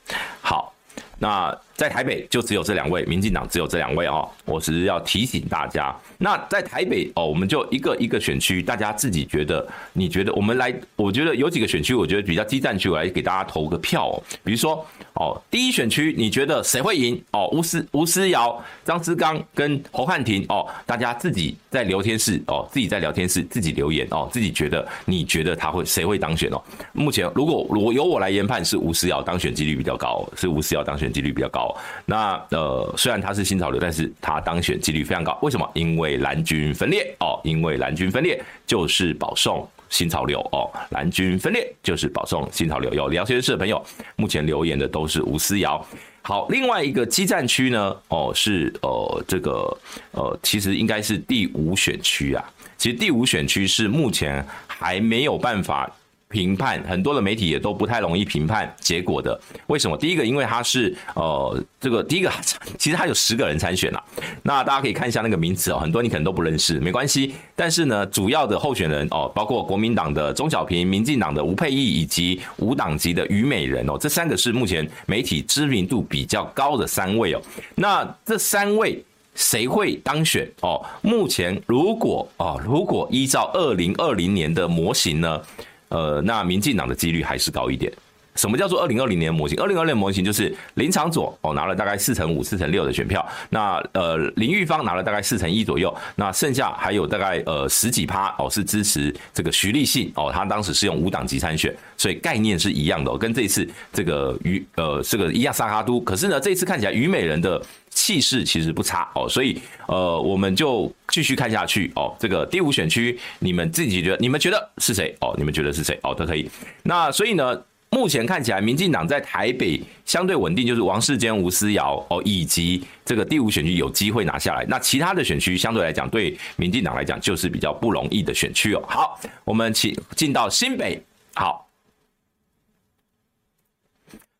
[0.40, 0.72] 好，
[1.18, 5.96] 那在台北就只有这两位，民进党只有这两位哦，我只是要提醒大家。
[6.18, 14.22] 那在台北哦，我们就一个一个选区，大家自己觉得，你觉得我们来，我觉得有几个选区，我觉得比较激战区，我来给大家投个票哦。
[14.44, 17.18] 比如说哦，第一选区你觉得谁会赢？
[17.30, 26.62] 哦，吴思吴思瑶、张志刚跟侯汉廷哦，大家自己在聊天室哦，自己在聊天室自己留言哦，自己觉得你觉得他会谁会当选哦？
[26.92, 31.69] 目前如果如果由我来研判，是吴思瑶当选几率比较高，是吴思瑶当选几率比较高。
[32.06, 35.38] 那呃，虽然他是新潮流，但是他当选几率非常高。
[35.42, 35.70] 为什么？
[35.74, 42.92] 因为蓝军分裂哦，因为蓝军分裂就是保送新潮流哦，蓝军分裂就是保送新潮流。
[42.94, 43.84] 有聊天室的朋友，
[44.16, 45.84] 目前留言的都是吴思瑶。
[46.22, 49.78] 好，另外一个基站区呢，哦是呃这个
[50.12, 52.44] 呃其实应该是第五选区啊，
[52.76, 55.90] 其实第五选区是目前还没有办法。
[56.30, 59.96] 评判很多的媒体也都不太容易评判结果的，为什么？
[59.96, 62.30] 第一个，因为他是呃，这个第一个，
[62.78, 64.00] 其实他有十个人参选了，
[64.44, 67.34] 那大家可以看一下那个名字哦，很多你可能都不认识，没关系。
[67.56, 77.42] 但是呢，主要的候选人哦，包括国民党的钟小平、民进党的吴佩义以及无党籍的虞美人哦，这三个是目前媒体知名度比较高的三位哦。
[77.74, 80.80] 那这三位谁会当选哦？
[81.02, 85.42] 目前如果哦，如果依照二零二零年的模型呢？
[85.90, 87.92] 呃，那民进党的几率还是高一点。
[88.36, 89.58] 什么叫做二零二零年模型？
[89.60, 106.00] 二零二零年模型就是林长佐哦拿了大概四成五、四成六的选票，那呃林玉芳拿了大概四成一左右，那剩下还有大概呃十几趴哦是支持这个徐立信哦，他当时是用五党籍参选，所以概念是一样的，跟这一次这个于呃这个一样萨哈都。
[106.00, 112.16] 可是呢，这一次看起来于美人的气势其实不差哦，所以呃我们就继续看下去哦。
[112.18, 115.34] 这个第五选区，你们自己觉得你们觉得是谁哦？
[115.36, 116.14] 你们觉得是谁哦？
[116.14, 116.50] 都可以。
[116.82, 117.62] 那所以呢？
[117.92, 124.64] 目前看起来，民进党在台北相对稳定，就是王世坚、吴思瑶哦，以及这个第五选区有机会拿下来。
[124.68, 128.84] 那其他的选区相对来讲，对民进党来讲就是比较不容易的选区哦。
[128.86, 131.02] 好，我们请进到新北。
[131.34, 131.68] 好，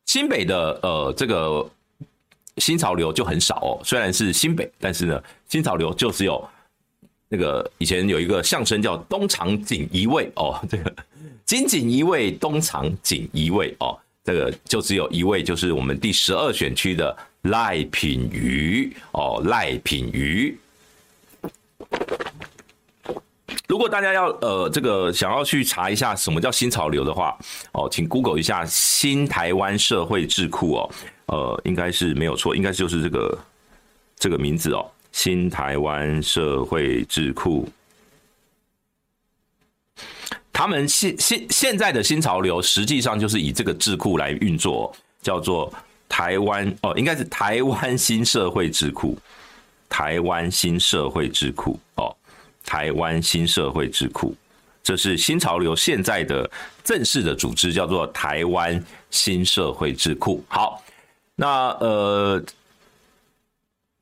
[0.07, 1.69] 新北的呃这个
[2.61, 6.49] 新潮流就很少哦，虽然是新北，但是呢，新潮流就只有
[7.29, 10.95] 那个以前有一个相声叫东厂锦衣卫哦， 这个。
[11.47, 20.57] 金锦衣卫，东厂锦衣卫哦，这个就只有一位，就是我们第十二选区的赖品妤哦，赖品妤。
[23.69, 27.37] 如果大家要呃这个想要去查一下什么叫新潮流的话
[27.73, 30.91] 哦，请 Google 一下新台湾社会智库哦，
[31.27, 33.39] 呃，应该是没有错，应该就是这个
[34.17, 37.69] 这个名字哦，新台湾社会智库。
[40.53, 45.73] 他们现现现在的新潮流，实际上就是以这个智库来运作，叫做
[46.07, 49.17] 台湾哦，应该是台湾新社会智库，
[49.89, 52.15] 台湾新社会智库哦，
[52.65, 54.35] 台湾新社会智库，
[54.83, 56.51] 这是新潮流现在的
[56.85, 60.43] 正式的组织，叫做台湾新社会智库。
[60.49, 60.83] 好，
[61.35, 62.43] 那呃，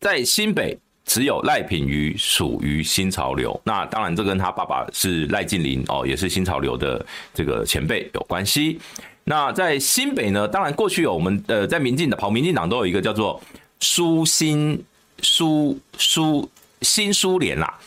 [0.01, 0.79] 在新北。
[1.11, 8.79] 只有赖品妤属于新潮流，那当然这跟他爸爸是赖劲麟哦，也是新潮流的这个前辈有关系。
[9.25, 13.41] 那在新北呢，当然过去有我们呃在民进党跑民进党都有一个叫做
[13.81, 14.85] 苏新
[15.23, 16.47] 苏苏
[16.83, 17.79] 新苏联啦，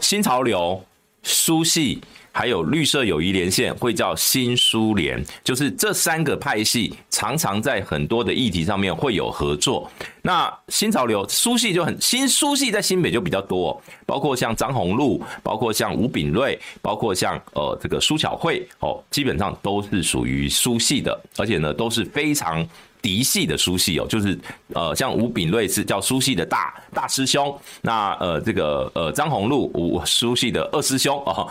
[0.00, 0.82] 新潮流
[1.22, 2.00] 苏系。
[2.30, 9.90] 还有绿色友谊连线会叫新苏联，就是这三个派系常常在很多的议题上面会有合作。
[10.22, 22.64] 那新潮流苏系就很新苏系在新北就比较多，包括像张宏禄，包括像吴秉瑞，包括像呃这个苏巧慧哦，基本上都是属于苏系的，而且呢都是非常
[23.08, 24.38] 嫡系的苏系哦，就是
[24.74, 31.50] 呃像吴秉瑞是叫苏系的大大师兄，那呃这个呃张宏禄吴苏系的二师兄哦。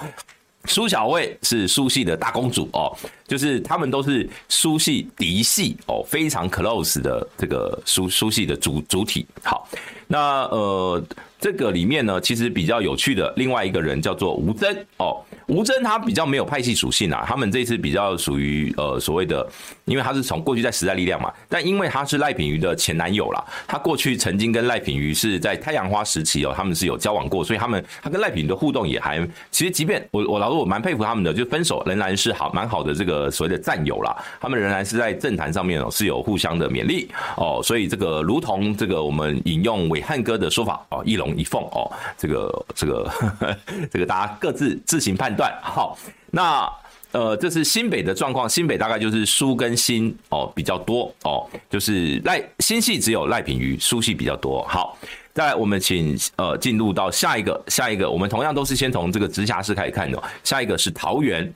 [0.65, 9.25] 苏小卫是苏系的大公主哦，就是他们都是苏系嫡系哦，非常 close 的这个苏苏系的主主体。
[9.43, 9.67] 好，
[10.07, 11.03] 那呃。
[11.39, 19.47] 这个里面呢，其实比较有趣的另外一个人叫做吴峥哦，吴峥他比较没有派系属性啊，他们这次比较属于呃所谓的，
[19.85, 29.19] 因为他是从过去在时代力量嘛，但因为他是赖品妤的前男友啦，他过去曾经跟赖品妤是在太阳花时期哦，他们是有交往过，所以他们他跟赖品妤的互动也还，
[29.51, 41.27] 其实即便我我老实我蛮佩服他们的，就分手仍然是好蛮好的这个所谓的战友啦，他们仍然是在政坛上面哦是有互相的勉励哦，所以这个如同这个我们引用暐瀚哥的说法哦，一龙。
[41.37, 43.57] 一凤哦，这个这个呵呵
[43.91, 45.53] 这个大家各自自行判断。
[45.61, 45.95] 好，
[46.31, 46.67] 那
[47.11, 54.63] 呃，这是新北的状况，新北大概就是苏跟新哦比较多哦，就是赖新系只有赖品瑜，苏系比较多。
[54.63, 54.97] 好，
[55.33, 60.21] 再来我们请呃进入到下一个下一个，我们同样都是先从这个直辖市开始看的。
[60.43, 61.53] 下一个是桃园，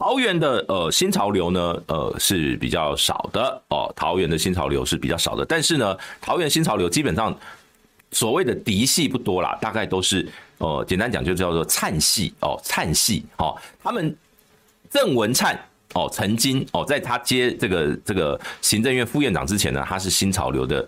[0.00, 7.36] 桃园的呃新潮流呢呃是比较少的哦，桃园的新潮流是比较少的，但是呢，桃园新潮流基本上。
[8.12, 14.12] 所谓的嫡系不多啦，大概都是呃，简单讲就叫做灿系哦，灿系哦，他们
[14.90, 15.56] 郑文灿
[15.94, 20.84] 哦，曾经哦，在他接这个这个行政院副院长之前呢，他是新潮流的，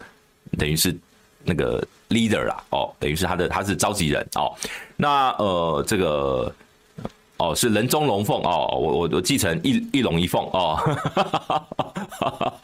[0.59, 0.93] 等于是
[1.45, 4.53] 那个 leader 啦哦，等于是他的他是召集人哦，
[4.97, 6.53] 那呃这个。
[7.43, 10.79] 哦，是人中龙凤哦，我我我继承一一龙一凤哦，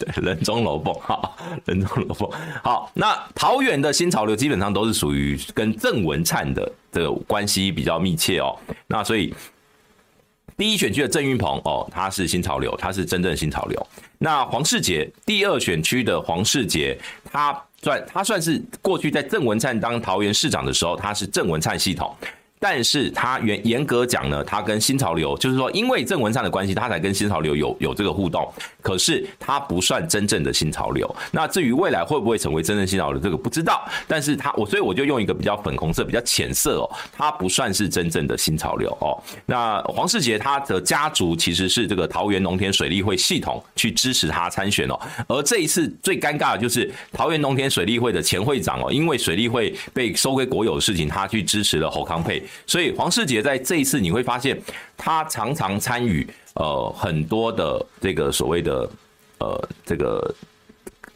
[0.00, 1.30] 对，人中龙凤哈，
[1.64, 2.28] 人中龙凤
[2.60, 2.90] 好。
[2.92, 8.58] 那桃园的新潮流基本上都是属于跟郑文灿的这个关系比较密切哦。
[8.88, 9.32] 那所以
[10.56, 13.86] 第一选区的郑运鹏哦，他是新潮流，他是真正新潮流。
[14.18, 16.98] 那黄世杰第二选区的黄世杰，
[17.30, 22.12] 他算他算是过去在郑文灿当桃园市长的时候，他是郑文灿系统。
[22.60, 28.46] 但是他严严格讲呢，他跟新潮流就是说，因为郑文灿的关系，他才跟新潮流有有这个互动。
[28.82, 31.12] 可是他不算真正的新潮流。
[31.32, 33.88] 那至于未来会不会成为真正新潮流，这个不知道。
[34.06, 39.16] 但是他我所以我就用一个比较粉红色、比较浅色哦，他不算是真正的新潮流哦。
[39.46, 45.00] 那黄世杰他的家族其实是这个桃园农田水利会系统去支持他参选哦。
[45.28, 52.42] 而这一次最尴尬的就是桃园农田水利会的前会长哦，因为水利会被收归国有的事情，他去支持了侯康沛。
[52.66, 54.60] 所以黄世杰在这一次你会发现，
[54.96, 58.88] 他常常参与呃很多的这个所谓的
[59.38, 60.34] 呃这个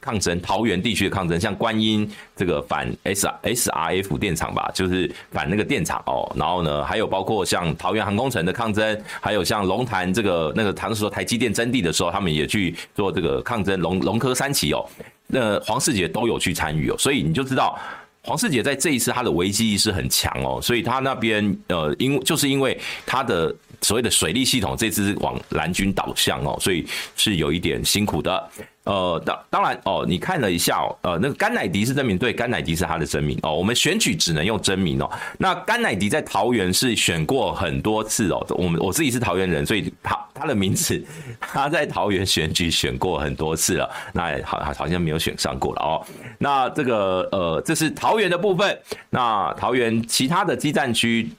[0.01, 6.31] 抗争，桃园地区的抗争，像观音这个反 S S R F 电厂吧，就是反那个电厂哦。
[6.37, 14.85] 然后呢，还有包括像桃园航空城的抗争，还有像龙潭这个那个当时说台积电征地的时候，他们也去做这个抗争，龙龙科三期哦，
[15.27, 17.79] 那黄世杰都有去参与哦，所以你就知道。
[18.25, 28.51] 黄世杰在这一次他的危机意识很强哦，所以他那边呃，因就是因为他的所谓的水利系统这次往蓝军导向哦，所以是有一点辛苦的。
[28.85, 33.55] 呃，当当然哦，你看了一下哦，呃，那个甘乃迪是真名，对，甘乃迪是他的真名哦。
[33.55, 35.11] 我们选举只能用真名哦。
[35.39, 38.45] 那甘乃迪在桃园是选过很多次哦。
[38.51, 41.03] 我们我自己是桃园人，所以他他的名字
[41.41, 43.91] 他在桃园选举选过很多次了。
[44.13, 46.07] 那好好像没有选上过了哦。
[46.39, 48.79] 那这个呃，这是桃园的部分。
[49.09, 51.31] 那桃园其他的基站区。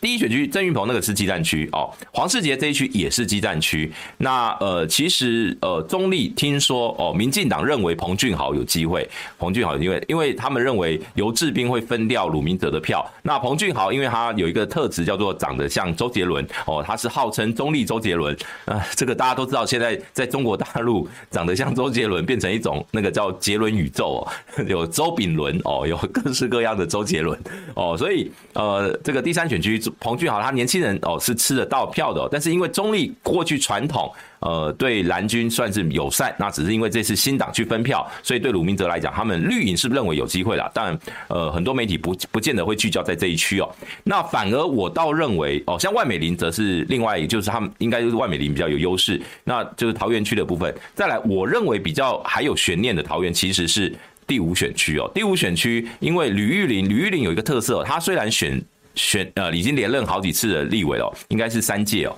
[0.00, 3.92] 第一选区郑云鹏那个是基战区哦，黄世杰这一区也是基战区。
[4.16, 9.06] 那呃，其实呃，中立听说哦，民进党认为彭俊豪有机会，
[9.38, 13.06] 彭俊豪因为因为他们认为游志斌会分掉鲁明哲的票。
[13.22, 18.34] 那彭俊豪因为他有一个特质叫做长得像周杰伦哦，他是号称中立周杰伦
[18.64, 27.38] 啊，这个大家都知道，现在在中国大陆长得像周杰伦变成一种那个叫杰伦宇宙哦， 有周炳伦哦，有各式各样的周杰伦
[27.74, 29.78] 哦，所以呃，这个第三选区。
[29.98, 40.70] 彭俊豪他年轻人哦是吃得到票的，但是因为中立过去传统呃对蓝军算是友善，那只是因为这次新党去分票，所以对鲁明哲来讲，他们绿营是认为有机会啦。
[40.72, 40.98] 但
[41.28, 43.68] 呃很多媒体不不见得会聚焦在这一区哦。
[44.04, 50.74] 那反而我倒认为哦，像万美林则是另外，就是他们应该就是万美林比较有优势，那就是桃园区的部分。
[50.94, 53.94] 再来，我认为比较还有悬念的桃园其实是
[54.26, 55.10] 第五选区哦。
[55.14, 58.62] 第五选区因为吕玉玲，吕玉玲有一个特色，她虽然选。
[58.94, 62.16] 选呃，已经连任好几次的立委了，应该是三届哦。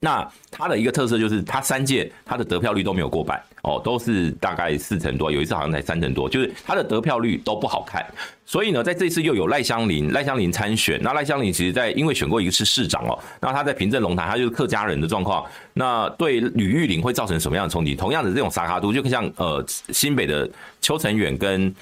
[0.00, 8.06] 那他的一个特色就是，他三届他的得票率都没有过半哦，都是大概四成多，有一次好像才三成多，就是他的得票率都不好看。
[8.46, 11.02] 所以呢，在这次又有赖香林，赖香林参选。
[11.02, 17.96] 那赖香林其实在因为选过一次市长哦，那他在平镇龙潭，他就是客家人的状况，那对吕玉玲会造成什么样的冲击？
[17.96, 20.48] 同样的这种撒卡都，就像呃新北的
[20.80, 21.74] 邱成远跟。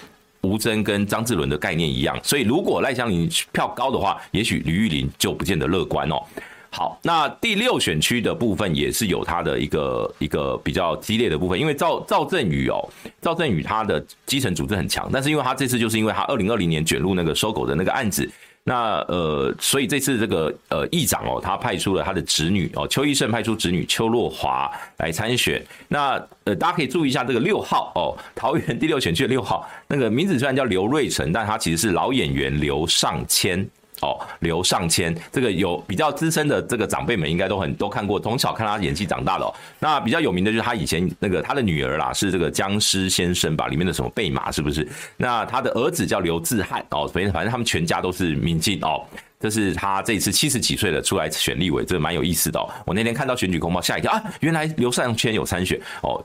[0.46, 6.22] 吴征跟张志伦的概念一样，所以如果赖香林票高的话，也许吕玉玲就不见得乐观哦。
[6.70, 12.78] 好，那第六选区的部分也是有他的一个一个比较激烈的部分，因为赵赵振宇哦，
[13.20, 18.30] 赵振宇他的基层组织很强，但是因为他这次就是因为他二零二零年卷入那个收狗的那个案子。
[18.68, 25.64] 那呃，所以这次这个呃议长哦，他派出了他的侄女哦，邱奕胜派出侄女邱若华来参选。
[25.86, 33.64] 那呃，大家可以注意一下这个六号哦，桃园第六选区的六号，那个名字虽然叫刘瑞成，但他其实是老演员刘尚谦。
[34.02, 39.54] 哦，刘尚谦，这个有比较资深的这个长辈们应该都很都看过，从小看他演戏长大的哦。
[39.78, 44.86] 那比较有名的就是他以前那个他的女儿啦，是这个僵尸先生吧，里面的什么贝玛是不是？
[45.16, 49.02] 那他的儿子叫刘志汉哦，反正反正他们全家都是民进哦。
[49.46, 52.68] 这是他这一次七十几岁了出来选立委，这蛮有意思的哦。
[52.84, 56.20] 我那天看到选举公报吓一跳啊，原来刘尚谦有参选哦，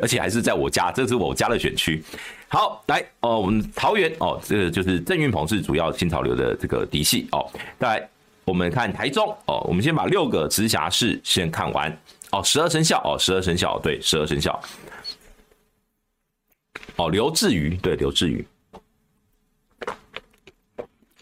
[0.00, 2.02] 而且还是在我家，这是我家的选区。
[2.48, 7.46] 好，来哦，我们桃园哦，这个就是郑运鹏是主要新潮流的这个嫡系哦。
[7.78, 8.08] 再来，
[8.46, 11.94] 我们看台中哦，我们先把六个直辖市先看完
[12.30, 14.58] 哦，十二生肖哦，十二生肖对，十二生肖。
[16.96, 18.42] 哦，刘志瑜对，刘志瑜。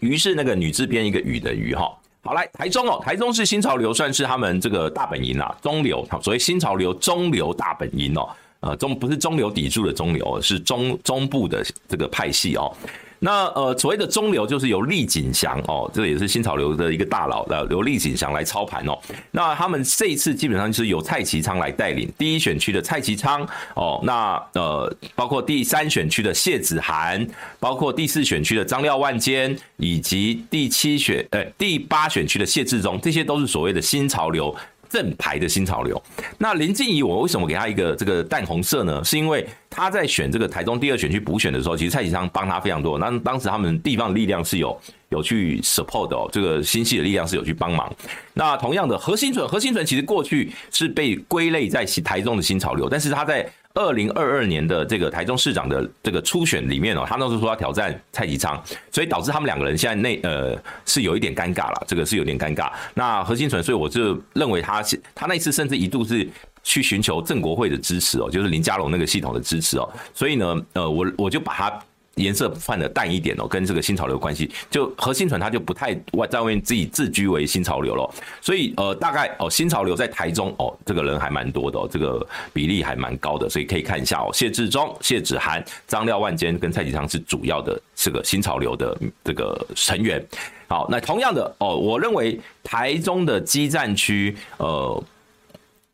[0.05, 1.91] 于是那个女字边一个雨的雨哈。
[2.23, 8.29] 好，来台中哦，台中是新潮流，算是他们这个大本营啦，中流，所谓新潮流中流大本营哦。
[8.61, 12.75] 呃，中不是中流砥柱的中流，是中中部的这个派系哦。
[13.19, 18.97] 那呃，所谓的中流就是由厉景祥哦，这个也是新潮流的一个大佬，呃，由厉景祥来操盘哦。
[19.31, 27.25] 那他们这一次基本上就是由蔡其昌来带领第一选区的蔡其昌哦，那呃，包括第三选区的谢子涵，
[27.59, 34.55] 包括第四选区的张廖万坚，以及第七选呃第八选区的谢志忠，这些都是所谓的新潮流。
[34.89, 36.01] 正牌的新潮流，
[36.37, 39.03] 那林静怡，我为什么给他一个这个淡红色呢？
[39.03, 42.97] 是因为他在选这个台中第二选区补选的时候，其实蔡启昌帮他非常多。
[42.97, 44.79] 那当时他们地方的力量是有
[45.09, 47.93] 有去 support 哦，这个新系的力量是有去帮忙。
[48.33, 53.47] 那同样的何心纯，何心纯其实过去是被归类在台中的新潮流，但是他在。
[53.75, 58.61] 二零二二年的这个台中市长的这个初选里面哦，他那时候说要挑战蔡其昌，
[58.91, 62.71] 所以导致他们两个人现在内呃是有一点尴尬了，这个是有点尴尬。
[62.93, 66.27] 那何心存，所以我就认为他是他那次甚至一度是
[66.63, 69.87] 去寻求郑国会的支持哦，就是林佳龙那个系统的支持哦。
[70.13, 71.79] 所以呢，呃，我我就把他
[72.15, 78.09] 颜色换的淡一点哦，跟这个新潮流关系，就何欣纯他就不太外在外面自己自居为新潮流了，
[78.41, 90.25] 所以呃大概哦新潮流在台中哦这个人还蛮多的哦，这个比例还蛮高的，所以可以看一下哦，谢志忠、谢子涵、张廖万坚跟蔡其昌是主要的这个新潮流的这个成员。
[90.67, 95.03] 好，那同样的哦，我认为台中的基战区，呃，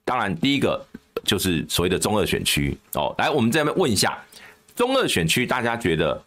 [0.05, 0.80] 当然第一个
[1.24, 4.15] 就是所谓的中二选区哦，来我们这边问一下。
[4.82, 6.19] 中二选区，大家觉得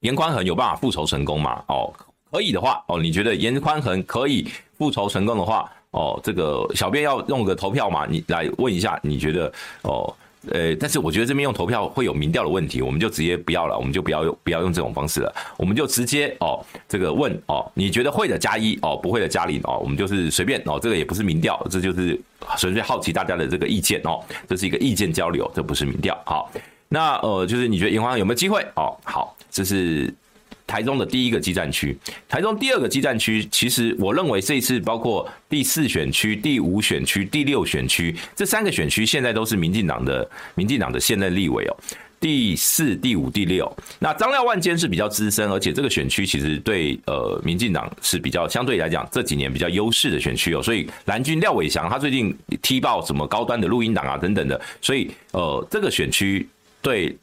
[0.00, 1.64] 严宽恒有办法复仇成功吗？
[1.68, 1.90] 哦，
[2.30, 4.46] 可以的话，哦，你觉得严宽恒可以
[4.76, 8.04] 复仇成功的话，哦，这个小编要用个投票嘛？
[8.06, 9.50] 你来问一下，你觉得
[9.80, 10.14] 哦，
[10.50, 22.20] 呃，但是我觉得这边用投票会有民调的问题，我们就直接不要了，我们就不要用不要用这种方式了，我们就直接哦，这个问哦，你觉得会的加一哦，不会的加零哦，我们就是随便哦，这个也不是民调，这就是
[22.58, 26.52] 纯粹好奇大家的这个意见哦，这是一个意见交流，这不是民调，好。
[26.88, 28.64] 那呃，就是你觉得颜宽恒有没有机会？
[28.76, 30.12] 哦，好，这是
[30.68, 31.96] 台中的第一个基战区。
[32.28, 41.76] 台中第二个基战区，其实我认为这一次包括第四选区、第五选区、第六选区这三个选区，现在都是民进党的民进党的现任立委哦。
[42.18, 50.62] 第四、第五、第六，那张廖万坚是比较资深，而且这个选区其实对呃民进党是比较相对来讲这几年比较优势的选区哦。
[50.62, 56.48] 所以蓝军廖伟翔他最近踢爆什么高端的录音档啊等等的，所以呃这个选区。
[56.86, 57.18] 对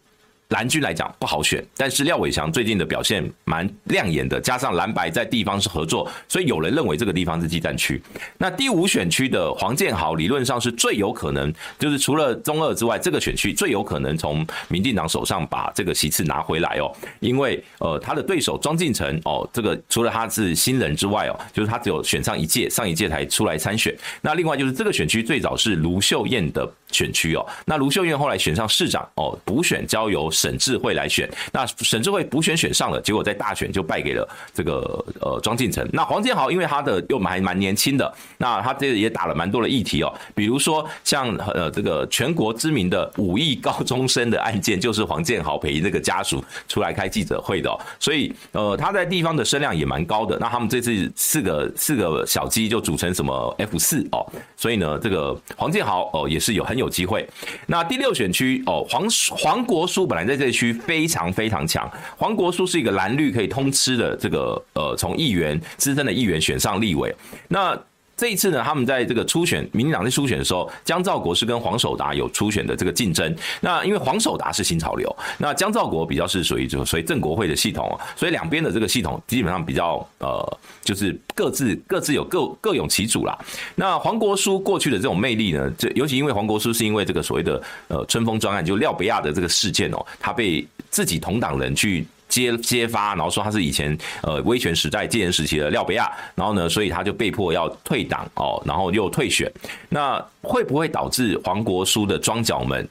[0.53, 7.99] 蓝军来讲不好选，但是廖伟翔最近的表现蛮亮眼的，加上蓝白在地方是合作，所以有人认为这个地方是激战区。
[8.37, 23.91] 那第五选区的黄建豪理论上是最有可能，就是除了中二之外，这个选区最有可能从民进党手上把这个席次拿回来哦，因为呃他的对手庄敬诚哦，这个除了他是新人之外哦，就是他只有选上一届，上一届才出来参选。
[24.21, 26.71] 那另外就是这个选区最早是卢秀燕的。
[26.93, 35.87] 选区哦，那卢秀燕后来选上市长哦，补选交由沈智慧来选，那沈智慧补选选上了，结果在大选就败给了这个呃庄敬诚。
[35.93, 50.37] 那黄建豪因为他的又还蛮年轻的，那他这也打了蛮多的议题哦，比如说像呃这个全国知名的五亿高中生的案件，就是黄建豪陪那个家属出来开记者会的哦，所以呃他在地方的声量也蛮高的。
[50.37, 54.27] 那他们这次四个四个小鸡就组成什么 F 四哦，
[54.57, 56.73] 所以呢这个黄建豪哦也是有很。
[56.73, 57.25] 有机会。
[57.65, 61.89] 那第六选区哦，黄黄国书本来在在这区非常非常强。
[62.17, 67.13] 黄国书是一个蓝绿可以通吃的这个呃，从议员资深的议员选上立委。
[67.47, 67.79] 那
[68.15, 73.35] 这一次呢，他们在这个初选，民进党在初选的时候，江兆国是跟黄守达有初选的这个竞争。
[73.59, 83.37] 那因为黄守达是新潮流，那江兆国比较是属于就属于正国会的系统，所以两边的这个系统基本上比较呃，就是各自各自有各各有其主啦。
[83.75, 92.05] 那黄国书过去的这种魅力呢，就尤其因为黄国书是因为这个所谓的呃春风专案，就廖北亚的这个事件哦，他被自己同党人去。
[92.33, 99.51] 揭揭发，然后说他是以前呃威权时代戒严时期的廖北亚，然后呢，所以他就被迫要退党哦，然后又退选。
[99.87, 102.89] 那会不会导致黄国书的庄脚们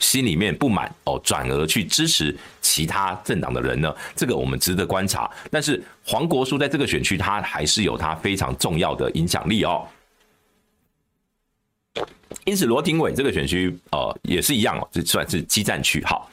[0.00, 3.94] 心里面不满哦，转而去支持其他政党的人呢？
[4.16, 5.30] 这个我们值得观察。
[5.50, 9.86] 但是黄国书在这个选区，他还是有他非常重要的影响力哦。
[12.46, 16.02] 因此罗廷伟这个选区呃也是一样哦，这算是基战区。
[16.06, 16.30] 好，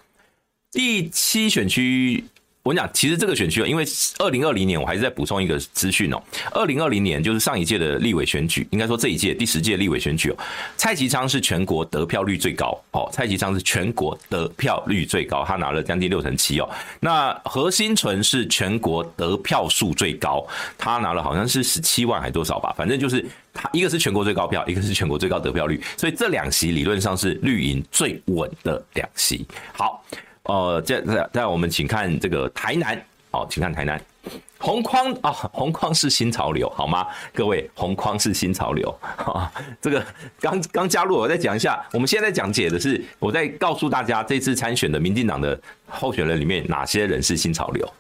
[0.71, 2.23] 第七选区。
[2.65, 3.85] 我跟你讲，其实这个选区，因为
[4.17, 6.19] 二零二零年，我还是在补充一个资讯哦。
[6.51, 10.37] 二零二零年就是上一届的立委选举，应该说这一届第十届立委选举哦。
[10.75, 16.67] 蔡其昌是全国得票率最高哦，蔡其昌是全国得票率最高，他拿了将近六成七哦。
[16.99, 20.43] 那何新纯是全国得票数最高，
[20.75, 29.45] 他拿了好像是十七万还多少吧，反正就是他一个是全国最高票，一个是全国最高得票率，所以这两席理论上是绿营最稳的两席。
[29.71, 30.03] 好。
[30.45, 32.99] 呃，这这这，我们请看这个台南，
[33.31, 33.99] 哦，请看台南，
[34.57, 37.07] 红框啊，红框是新潮流，好吗？
[37.33, 40.05] 各位，红框是新潮流，啊， 这个
[40.39, 47.93] 刚刚加入，我再讲一下，我们现在讲解的是，我在告诉大家，这次参选的民进党的候选人里面，哪些人是新潮流？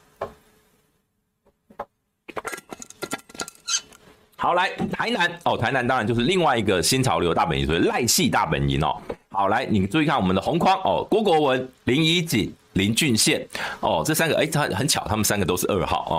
[4.37, 9.01] 好，来台南，哦，台南当然就是另外一个新潮流大本营，所以赖系大本营哦。
[9.29, 13.45] 好，来，你注意看我们的红框哦，郭国文、林宜景、林俊宪
[13.79, 16.15] 哦，这三个，哎，他很巧，他们三个都是二号哦，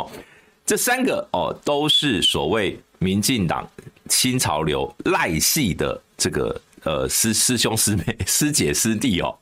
[0.64, 3.68] 这三个哦都是所谓民进党
[4.08, 9.34] 新潮流赖系的这个呃师师兄师妹 师姐师弟哦，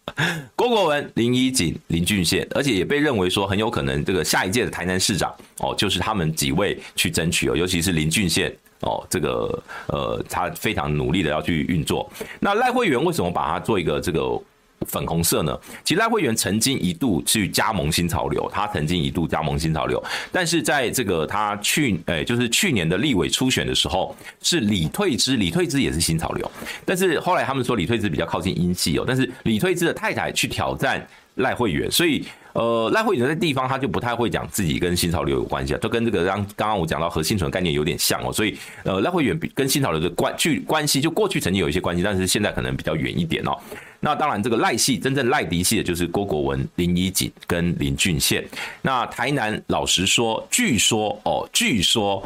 [0.56, 8.52] 郭国文、林宜景、林俊宪，而且也被认为说很有可能这个下一届的台南市长哦，就是他们几位去争取哦，尤其是林俊宪。
[8.85, 12.11] 哦，这个呃，他非常努力的要去运作。
[12.41, 14.41] 那赖慧媛为什么把它做一个这个
[14.87, 15.59] 粉红色呢？
[15.82, 26.51] 其实赖慧媛曾经一度去加盟新潮流，他曾经一度加盟新潮流，但是在这个他去，诶，就是去年的立委初选的时候，是李退之，李退之也是新潮流，
[26.85, 31.07] 但是后来他们说李退之比较靠近英系哦，但是李退之的太太去挑战
[31.37, 32.24] 赖慧媛，所以。
[32.55, 43.59] 呃，赖慧媛在地方，他就不太会讲自己跟新潮流有关系啊，就跟这个刚刚刚我讲到核心存概念有点像哦，所以呃，赖慧媛跟新潮流的关距关系，就过去曾经有一些关系，但是现在可能比较远一点哦。
[43.99, 48.45] 那当然，这个赖系真正赖迪系的就是郭国文、林宜景跟林俊宪。
[48.82, 52.24] 那台南老实说，据说哦，据说。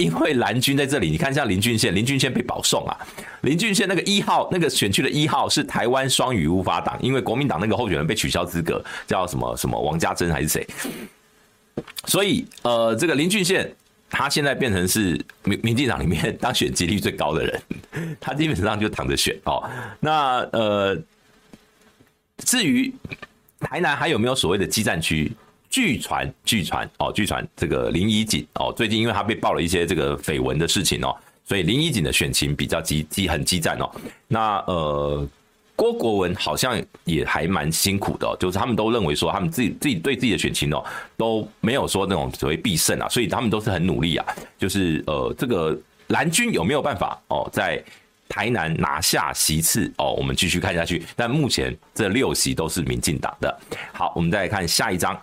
[0.00, 2.96] 因为蓝军在这里，你看像林俊宪，林俊宪被保送啊。
[3.42, 10.66] 林俊宪那个一号那个选区的一号是台湾双语无法党，因为国民党那个候选人被取消资格，叫什么什么王家珍还是谁？
[12.06, 13.70] 所以呃，这个林俊宪
[14.08, 17.62] 他现在变成是民民进党里面当选几率最高的人，
[18.18, 19.62] 他基本上就躺着选哦。
[20.00, 20.98] 那呃，
[22.38, 22.90] 至于
[23.60, 25.30] 台南还有没有所谓的基战区？
[25.70, 33.88] 据传，据传哦，据传这个林怡景哦，最近因为他被爆了一些这个绯闻的事情哦，所以林怡景的选情比较激激很激战哦。
[34.26, 35.24] 那呃，
[35.76, 40.84] 郭国文好像也还蛮辛苦的，就是他们都认为说他们自己自己对自己的选情哦
[41.16, 44.26] 都没有说那种所谓必胜啊，所以他们都是很努力啊。
[44.58, 47.80] 就是呃，这个蓝军有没有办法哦，在
[48.28, 50.12] 台南拿下席次哦？
[50.14, 51.04] 我们继续看下去。
[51.14, 53.60] 但目前这六席都是民进党的。
[53.92, 55.16] 好，我们再来看下一张。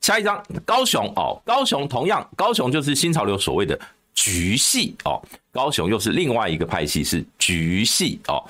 [0.00, 3.78] 下一张，高雄哦，高雄同样，高雄就是新潮流所谓的
[4.14, 8.44] 橘系哦，高雄又是另外一个派系是橘系哦。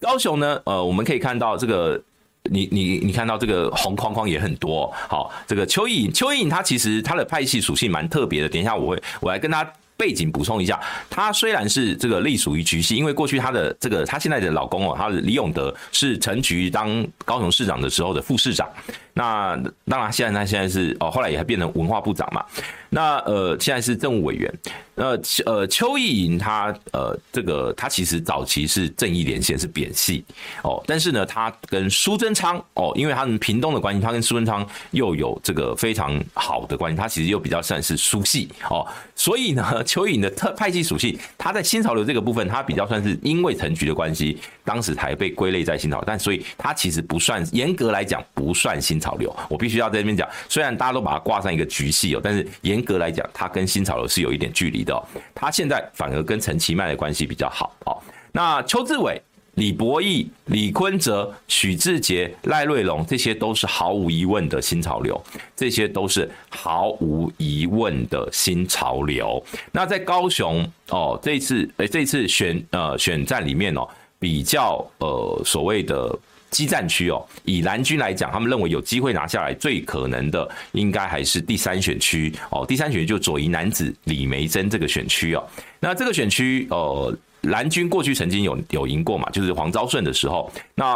[0.00, 2.02] 高雄呢，呃，我们可以看到这个，
[2.42, 4.92] 你你你看到这个红框框也很多。
[5.08, 9.72] 好，这个邱意颖，邱意颖他其实他的派系属性蛮特别的，等一下我会我来跟他。
[9.96, 18.68] 背景补充一下，他虽然是这个隶属于局系，因为过去他的这个他现在的老公哦，他的李永德是陈菊当高雄市长的时候的副市长。
[19.14, 22.44] 那当然，现在他现在是哦，后来也还变成文化部长嘛。
[22.90, 24.52] 那呃，现在是政务委员。
[24.94, 30.24] 那呃，邱意莹他呃，这个他其实早期是正义连线是扁系
[30.62, 49.34] 哦，但是呢，他跟苏贞昌哦，因为他们屏东的关系，他跟苏贞昌又有这个非常好的关系，他其实又比较算是苏系哦，所以呢，邱颖的特派系属性，他在新潮流这个部分，他比较算是因为陈菊的关系，当时才被归类在新潮，但所以他其实不算严格来讲不算新潮流。
[49.48, 55.00] 我必须要在这边讲，虽然大家都把它挂上一个菊系哦，但是严格来讲，它跟新潮流是有一点距离的哦。
[55.34, 57.96] 他现在反而跟陈其迈的关系比较好哦。
[58.32, 59.18] 那邱志伟、
[59.56, 65.22] 李博毅、李坤哲、许志杰、赖瑞龙，这些都是毫无疑问的新潮流，
[65.56, 69.42] 这些都是毫无疑问的新潮流。
[69.72, 73.88] 那在高雄哦，这一次诶，这一次选呃选战里面哦，
[74.18, 76.16] 比较呃所谓的。
[76.48, 82.64] 激战区哦，以蓝军来讲，他们认为有机会拿下来，最可能的应该还是第三选区哦。
[82.64, 85.44] 第三选区就左营男子李梅珍这个选区哦。
[85.80, 87.14] 那这个选区呃。
[87.42, 90.86] 蓝军过去曾经有有赢过嘛，就是黄昭顺的时候，那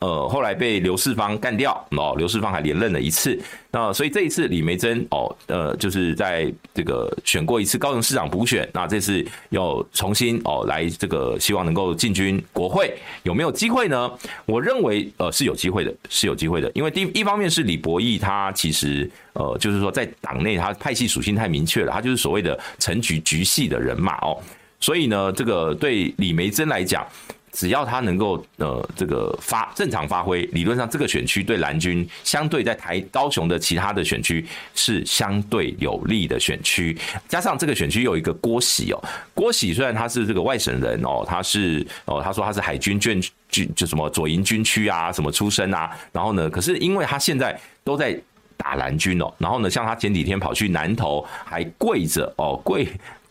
[0.00, 3.38] 呃后来被刘世芳干掉哦，刘世芳还连任了一次，
[3.70, 12.92] 那所以这一次李梅珍哦呃就是在这个选过一次高雄市长补选，那这次又重新哦来这个希望能够进军国会，
[13.22, 14.10] 有没有机会呢？
[14.46, 24.36] 我认为呃是有机会的，是有机会的，因为第一方面是李博毅他其实呃就是说在党内他派系属性太明确了，他就是所谓的陈局局系的人马哦。
[24.80, 27.06] 所以呢，这个对李梅珍来讲，
[27.52, 36.96] 只要他能够呃这个发正常发挥，理论上这个选区对蓝军相对在台高雄的其他的选区是相对有利的选区。
[37.28, 39.04] 加上这个选区有一个郭喜哦，
[39.34, 48.18] 郭喜虽然他是这个外省人哦，他是哦他说他是海军眷军就什么左营军区啊什么出身啊，然后呢，可是因为他现在都在
[48.56, 52.88] 打蓝军哦，然后呢，像他前几天跑去南投还跪着哦跪。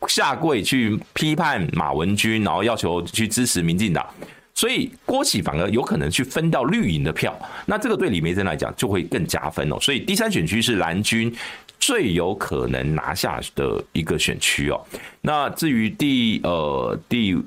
[0.07, 4.05] 下跪去批判马文君，然后要求去支持民进党，
[4.53, 9.77] 所以郭喜反而有可能去分到绿营的票，那这个对李梅珍来讲就会更加分哦。
[9.79, 11.33] 所以第三选区是蓝军
[11.79, 14.79] 最有可能拿下的一个选区哦。
[15.21, 17.37] 那至于第呃第。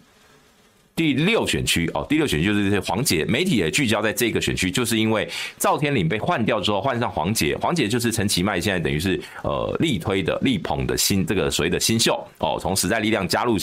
[0.94, 5.28] 第六选区哦，第六选区就是这些黄杰，媒体也聚焦在这个选区，就是因为
[5.58, 13.56] 赵天麟被换掉之后，换上黄杰，黄杰就是陈其迈现在等于是呃力推的力捧的新这个所谓的新秀哦，从时代力量加入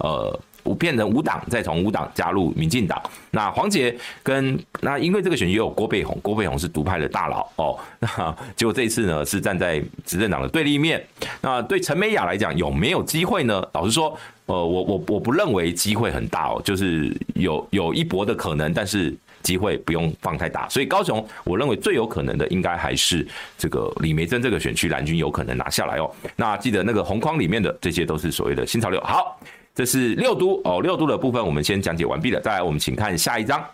[0.00, 0.40] 呃
[0.72, 3.02] 变成无党，再从无党加入民进党。
[3.32, 3.92] 那黄杰
[4.22, 7.76] 跟那因为这个选区有郭背红，郭背红是独派的大佬哦。
[7.98, 8.08] 那
[8.54, 11.04] 结果这一次呢是站在执政党的对立面。
[11.40, 13.60] 那对陈美雅来讲有没有机会呢？
[13.72, 19.12] 老实说，呃，我我我不认为机会很大哦，就是有有一搏的可能，但是。
[19.44, 26.10] 机会不用放太大，所以高雄我认为最有可能的应该还是这个李梅珍这个选区蓝军有可能拿下来哦。
[26.34, 28.98] 那记得那个红框里面的这些都是所谓的新潮流。
[29.02, 29.38] 好，
[29.74, 32.40] 这是六都哦，六都的部分我们先讲解完毕了。
[32.40, 33.68] 再来，我们请看下一章，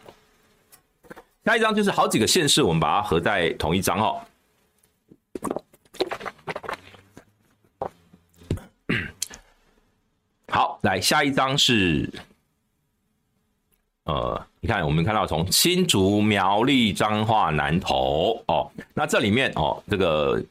[1.44, 4.18] 下一章就是好几个县市，我们把它合在同一张哦。
[10.48, 12.11] 好，来下一章是。
[14.05, 20.42] 呃，你看，我们看到从新竹、苗栗、彰化、南投哦，那这里面哦，这个。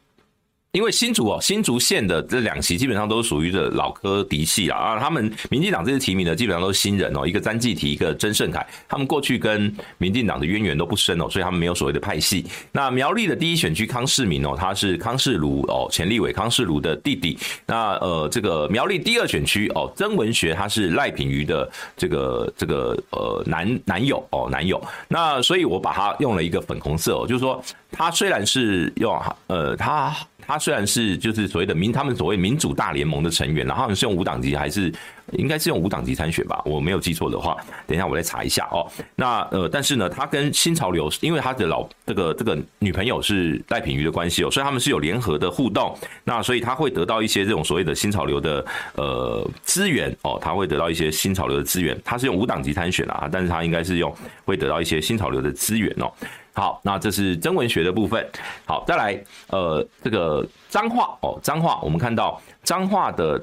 [0.73, 12.45] 因为新竹哦，新竹县的这两席基本上都属于这老科嫡系啊，他们民进党这次提名的基本上都是新人哦，一个詹记提，一个曾盛凯，他们过去跟民进党的渊源都不深哦，所以他们没有所谓的派系。
[12.71, 17.35] 那苗栗的第一选区康世明哦，他是康世儒哦，前立委康世儒的弟弟。
[17.65, 21.67] 那呃，这个苗栗第二选区哦，曾文学他是赖品瑜的
[21.97, 24.79] 这个这个呃男男友哦男友。
[25.07, 27.59] 那所以我把它用了一个粉红色哦，就是说
[27.91, 30.15] 他虽然是用呃他。
[30.49, 34.91] 他虽然是就是所谓的民，他们所谓民主大联盟的成员，然后他们是用无党籍还是
[35.33, 36.59] 应该是用无党籍参选吧？
[36.65, 38.89] 我没有记错的话，等一下我来查一下哦。
[39.15, 45.95] 那呃，但是呢，他跟新潮流，因为他的老这个这个女朋友是赖品妤的关系哦，所以他们是有联合的互动。
[46.23, 51.95] 那所以他会得到一些这种所谓的新潮流的呃资源哦，他会得到一些新潮流的资源。
[52.03, 54.11] 他是用无党籍参选啊，但是他应该是用
[54.45, 56.11] 会得到一些新潮流的资源哦。
[56.59, 58.29] 好，那这是真文学的部分。
[58.65, 63.41] 好，再来，呃，这个彰化哦，彰化，我们看到彰化的，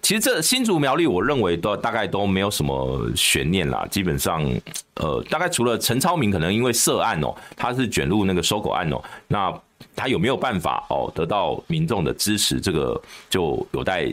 [0.00, 3.86] 其实这新竹苗栗，我认为都大概都没有什么悬念啦。
[3.90, 4.42] 基本上，
[4.94, 9.54] 呃，大概除了陈超明可能因为涉案哦，他是卷入那个收购案哦，那
[9.94, 14.10] 他有没有办法哦得到民众的支持，这个就有待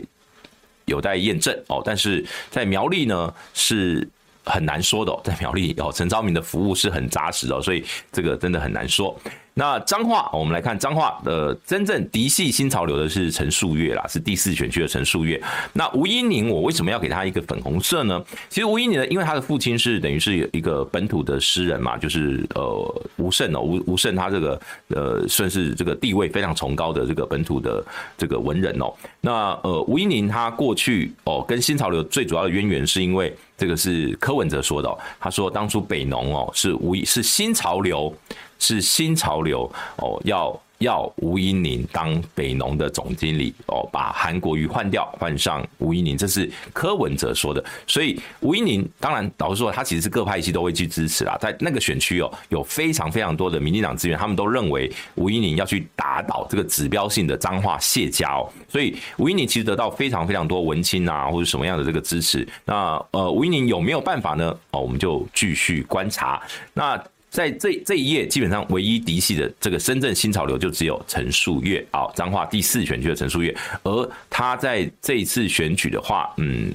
[0.84, 1.80] 有待验证哦。
[1.82, 4.06] 但是在苗栗呢是。
[4.46, 9.16] 很难说的， 在苗栗哦，陈昭明的服务是很扎实的，所以这个真的很难说。
[9.58, 15.42] 那彰化，我们来看彰化的真正嫡系新潮流的是陈树岳啦，是第四选区的陈树岳。
[15.72, 18.22] 那吴音宁，我为什么要给他一个粉红色呢？
[18.50, 27.82] 其实吴音宁呢，因为他的父亲是等于是一个本土的诗人嘛，就是呃吴胜哦，吴吴胜他这个呃算是这个地位非常崇高的这个本土的
[28.18, 28.92] 这个文人哦。
[29.22, 38.14] 那呃吴音宁他过去哦跟新潮流最主要的渊源是因为这个是柯文哲说的，他说当初北农哦是吴是新潮流。
[38.58, 47.64] 是新潮流哦，要要吴音宁当北农的总经理哦，把韩国瑜换掉，换上吴音宁，这是柯文哲说的。
[47.86, 51.36] 所以吴音宁当然老实说，他其实是各派系都会去支持啦。
[51.40, 58.48] 在那个选区哦，有非常非常多的民进党资源，他们都认为吴音宁要去打倒这个指标性的彰化谢家哦。
[58.68, 62.46] 所以吴音宁其实得到非常非常多文青啊，或者什么样的这个支持。
[62.64, 64.54] 那呃，吴音宁有没有办法呢？
[64.72, 66.42] 哦，我们就继续观察。
[66.74, 67.02] 那。
[67.36, 76.72] 在这这一页，基本上唯一嫡系的这个深圳新潮流就只有陈树岳啊，彰化第四选区的陈树岳，而他在这一次选举的话，嗯。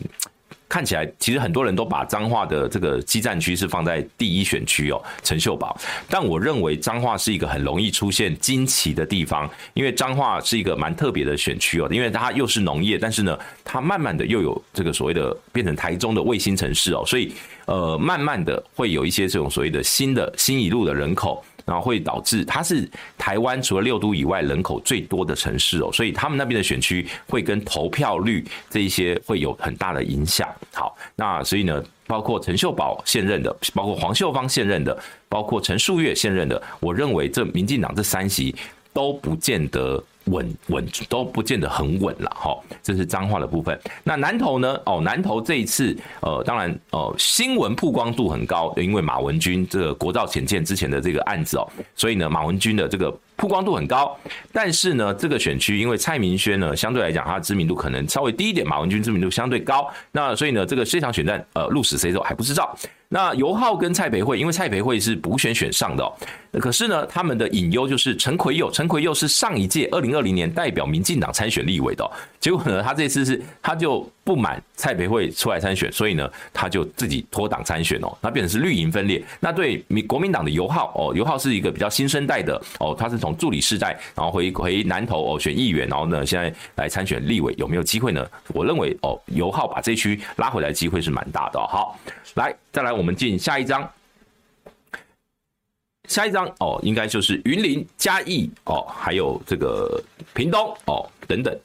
[0.70, 5.78] 看起来其实很多人都把彰化的这个基战区是放在第一选区哦，陈秀宝。
[6.10, 17.34] 但我认为彰化是一个很容易出现惊奇的地方，因为彰化是一个蛮特别的选区哦，因为它又是农业，但是呢，它慢慢的又有这个所谓的变成台中的卫星城市哦，所以
[17.72, 21.44] 呃，慢慢的会有一些这种所谓的新的新一路的人口。
[21.64, 30.50] 然后会导致它是台湾除了六都以外人口最多的城市哦，所以他们那边的选区会跟投票率这一些会有很大的影响。
[30.74, 34.98] 好，那所以呢，包括陈秀宝现任的，包括黄秀芳现任的，
[35.30, 38.54] 包括陈树岳现任的，我认为这民进党这三席
[38.92, 40.04] 都不见得。
[40.26, 43.80] 稳稳都不见得很稳了哈，这是脏话的部分。
[44.04, 44.80] 那南投呢？
[44.86, 54.16] 哦，南投这一次，呃，当然，呃，新闻曝光度很高，因为马文君这个国造潜舰之前的这个案子哦，所以呢，马文君的这个曝光度很高。
[54.52, 59.90] 但是呢，这个选区因为蔡明轩呢，相对来讲他的知名度可能稍微低一点，马文君知名度相对高。
[60.12, 62.78] 那所以呢，这个这场选战，呃，鹿死谁手还不知道。
[63.14, 66.14] 那尤浩跟蔡培慧，因为蔡培慧是补选选上的，
[66.60, 79.24] 可是呢，他们的隐忧就是陈奎佑，陈奎佑是上一届二零二零年代表民进党参选立委的，结果呢，他这次是他就不满蔡培慧出来参选，所以呢，他就自己脱党参选哦，那变成是绿营分裂。
[79.40, 88.28] 那对民国民党的游浩哦，游浩是一个比较新生代的哦，他是从助理世代，然后回回南投哦选议员，然后呢，现在来参选立委，有没有机会呢？
[88.50, 91.60] 我认为哦，游浩把这区拉回来机会是蛮大的。
[91.60, 91.98] 好，
[92.36, 92.92] 来再来。
[92.92, 93.90] 我们进下一章，
[96.12, 100.04] 下一张哦，应该就是云林、嘉义哦，还有这个
[100.34, 101.58] 屏东哦等等。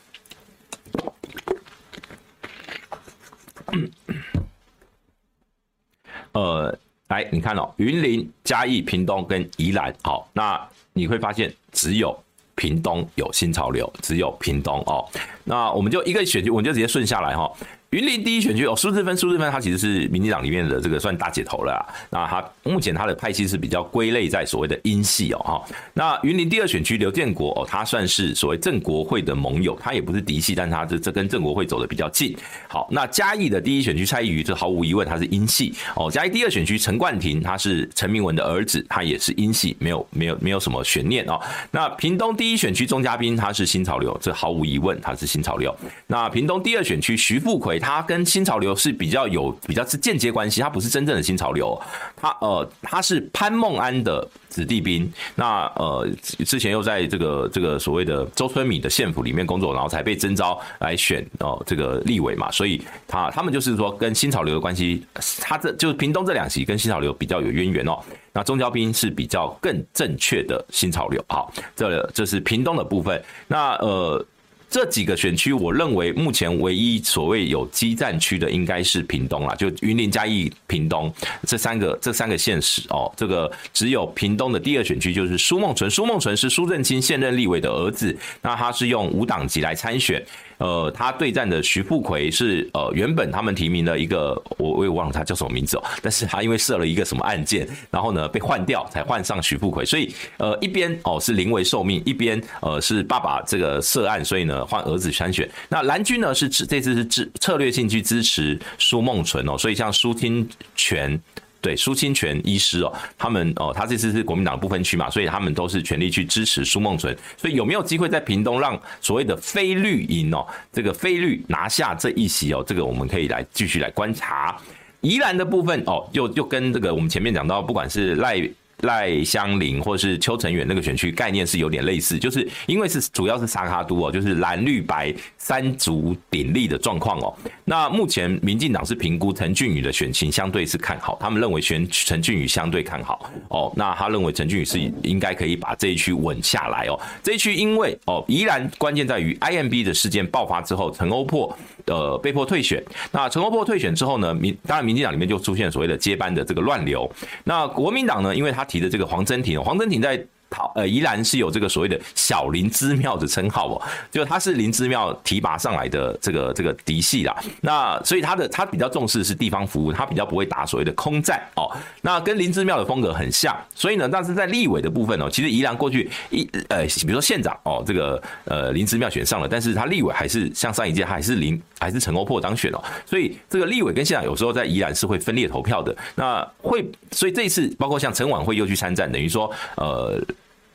[6.31, 6.79] 呃，
[7.09, 12.17] 来你看哦，云林、嘉义、屏东跟宜兰，好，那你会发现只有
[12.55, 15.05] 屏东有新潮流，只有屏东哦。
[15.43, 17.53] 那我们就一个选区，我们就直接顺下来哈。
[17.91, 21.95] 云林第一选区哦，苏治芬，苏治芬他其实是民进党里面的这个算大姐头了。
[22.11, 25.65] 那他目前他的派系是比较归类在所谓的英系哦哈。
[25.95, 32.37] 那云林第二选区刘建国哦，他算是所谓郑国会的盟友，他也不是嫡系，但他这这跟郑国会走的比较近。
[32.67, 36.11] 好，那嘉义的第一选区蔡易余，这毫无疑问他是英系哦。
[36.11, 41.41] 嘉义第二选区陈冠廷，他是陈明文的儿子，他也是英系，没有没有没有什么悬念哦。
[41.71, 45.73] 那屏东第一选区钟嘉宾，他是新潮流，这毫无疑问他是新潮流。
[46.09, 47.76] 那屏东第二选区徐富奎。
[47.79, 51.81] 他跟新潮流是比较有比较是间接关系，他不是真正的新潮流，
[52.17, 56.09] 他呃他是潘孟安的子弟兵，那呃
[56.45, 65.05] 之前又在这个这个所谓的周春米的县府里面工作，然后才被征召来选哦这个立委嘛，所以他他们就是说跟新潮流的关系，
[65.41, 67.99] 他这就是屏东这两席跟新潮流比较有渊源哦，
[68.33, 74.25] 那中交兵是比较更正确的新潮流，好，这这是屏东的部分，那呃。
[74.69, 81.13] 这几个选区，我认为目前唯一所谓有激战区的，应该是屏东啦，就云林、嘉义、屏东
[81.47, 83.11] 这三个这三个县市哦。
[83.17, 90.23] 这个只有屏东的第二选区就是苏梦纯，苏梦纯是苏正清现任立委的儿子，那他是用无党籍来参选。
[90.59, 105.49] 呃，他对战的徐富奎是呃原本他们提名的一个，我我也忘了他叫什么名字哦，但是他因为设了一个什么案件，然后呢被换掉，才换上徐富奎，所以呃一边哦是临危受命，一边呃是爸爸这个涉案，所以呢换儿子参选。
[105.69, 111.21] 那蓝军呢是这次是支策略性去支持苏梦纯哦，所以像苏清泉。
[111.67, 117.17] 对苏清泉医师哦，他们哦，他这次是国民党不分区嘛，所以他们都是全力去支持苏孟纯。
[117.37, 124.57] 所以有没有机会在屏东让所谓的非绿营哦，这个非绿拿下这一席哦，这个我们可以来继续来观察。
[125.01, 128.49] 宜兰的部分哦，又又跟这个我们前面讲到，不管是赖。
[128.83, 137.35] 赖香林或是邱成远那个选区概念是有点类似，就是因为是主要是萨卡都哦，就是蓝绿白三足鼎立的状况哦。
[137.65, 143.73] 那目前民进党是评估陈俊宇的选情相对是看好，他们认为选陈俊宇相对看好哦。
[143.75, 147.01] 那他认为陈俊宇是应该可以把这一区稳下来哦。
[147.23, 151.57] 这一区因为哦，依然关键在于 IMB 的事件爆发之后，陈欧珀
[151.87, 152.83] 呃被迫退选。
[153.13, 157.11] 那陈欧珀退选之后呢，民当然民进党里面就出现所谓的接班的这个乱流。
[157.45, 160.25] 那国民党呢，因为他提的这个黄祯廷，黄祯廷在。
[160.51, 167.37] 好，呃，宜兰是有这个所谓的小林之庙的称号哦，就他是林之庙提拔上来的这个这个嫡系啦。
[167.61, 171.71] 那所以他的他比较重视是地方服务，他比较不会打所谓的空战哦。
[172.01, 185.95] 那跟林之庙的风格很像，所以呢，但是在立委的部分哦，其实宜兰过去一呃，比如说县长哦，这个呃林之庙选上了，但是他立委还是像上一届还是林还是陈欧珀当选哦，所以这个立委跟县长有时候在宜兰是会分裂投票的。
[186.15, 190.19] 那会所以这一次包括像陈琬惠又去参战，等于说呃。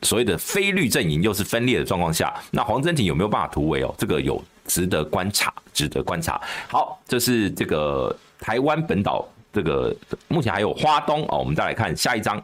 [0.03, 3.93] 所谓的非绿阵营又是分裂的状况下，那黄真廷有没有办法突围哦？
[3.97, 6.41] 这个有值得观察，值得观察。
[6.67, 9.95] 好，这是这个台湾本岛，这个
[10.27, 11.37] 目前还有花东哦。
[11.37, 12.43] 我们再来看下一张，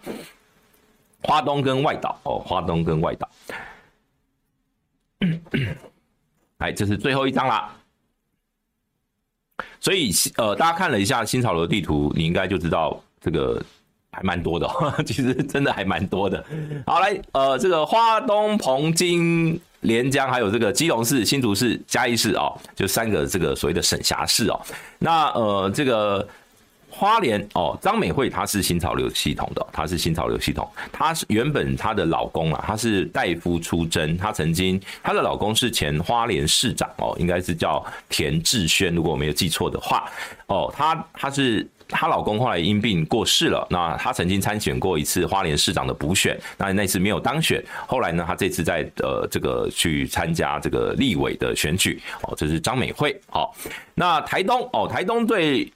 [1.24, 3.30] 花东跟外岛哦，花东跟外岛。
[6.60, 7.76] 哎，这是最后一张啦。
[9.80, 13.60] 所以呃，大家看了一下新潮流地图，你应该就知道这个。
[14.18, 14.68] 还蛮多的，
[15.06, 16.44] 其实真的还蛮多的。
[16.88, 24.60] 好，来，呃，这个花东、澎金、连江，还有这个基隆市、新竹市、嘉义市哦，就三个这个所谓的省辖市哦。
[24.98, 26.28] 那呃，这个
[26.90, 30.68] 花莲哦，张美惠她是新潮流系统的，她是新潮流系统。
[30.92, 40.10] 她是原本她的老公啊，她是代夫出征，她曾经她的老公是前花莲市长哦，应该是叫田志轩，如果我没有记错的话
[40.48, 41.68] 哦，她她是。
[41.88, 47.64] 她老公后来因病过世了，那她曾经参选过一次花莲市长的补选，那那次没有当选。
[47.88, 53.20] 后来呢，她这次在呃这个去参加这个立委的选举，哦，这是张美惠。
[53.30, 53.56] 好，
[53.94, 55.72] 那台东哦，台东对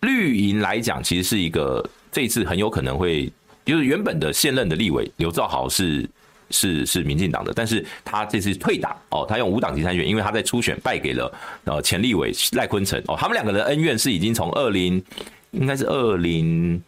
[0.00, 3.32] 绿营来讲，其实是一个这一次很有可能会，
[3.64, 6.08] 就是原本的现任的立委刘兆豪是
[6.50, 11.32] 是是民进党的，但是他这次退党哦，他用无党籍参选，因为他在初选败给了
[11.64, 15.02] 呃前立委赖坤成哦，他们两个的恩怨是已经从二零
[15.50, 16.82] 应该是二零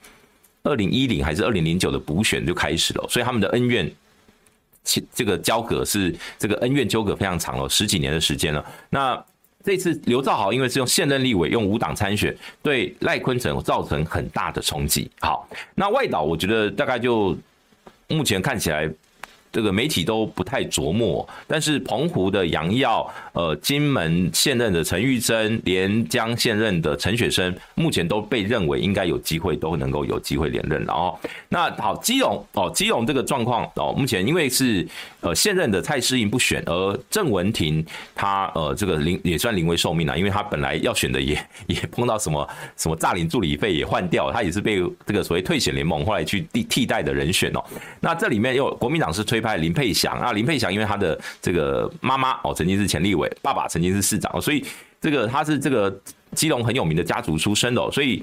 [0.62, 3.90] 二零一零还是二零零九的补选就开始了，所以他们的恩怨
[5.12, 9.24] 这个交隔是这个恩怨纠葛非常长了十几年的时间了，那。
[9.62, 15.10] 这次刘兆豪因为是用现任立委用无党参选，对赖坤成造成很大的冲击。
[15.20, 17.36] 好，那外岛我觉得大概就
[18.08, 18.90] 目前看起来。
[19.52, 31.18] 这个媒体都不太琢磨，但是澎湖的杨耀，呃，金门现任的陈玉珍，连江现任的陈雪生，目前都被认为应该有机会都能够有机会连任了哦。
[31.48, 34.86] 那好，基隆哦，基隆这个状况哦，目前因为是
[35.20, 37.84] 呃现任的蔡适应不选，而郑文婷
[38.14, 41.36] 他呃这个临也算临危受命了，因为他本来要选的也
[41.66, 47.64] 也碰到什么什么诈领助理费也换掉，他也是被这个所谓退选联盟后来去替替代的人选哦。
[47.98, 49.39] 那这里面又国民党是推。
[49.40, 54.64] 派林佩祥啊，林佩祥因为他的这个妈妈哦，曾经是前立委，爸爸曾经是市长，所以
[55.00, 55.94] 这个他是这个
[56.34, 58.22] 基隆很有名的家族出身的，所以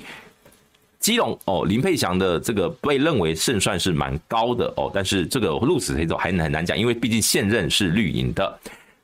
[1.00, 8.60] 基隆哦，林佩祥的这个被认为胜算是蛮高的哦，但是这个鹿死谁手还很难讲，因为毕竟现任是绿营的。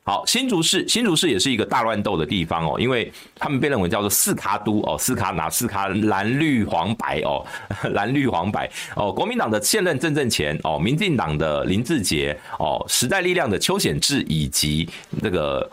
[0.06, 7.42] 好，新竹市，新竹市也是一个大乱斗的地方哦，因为他们被认为叫做四卡都哦，四卡哪四卡蓝绿黄白哦，
[7.94, 14.86] 蓝绿黄白哦，国民党的现任郑正前哦，民进党的林志杰哦，时代力量的邱显智以及
[15.22, 15.66] 这个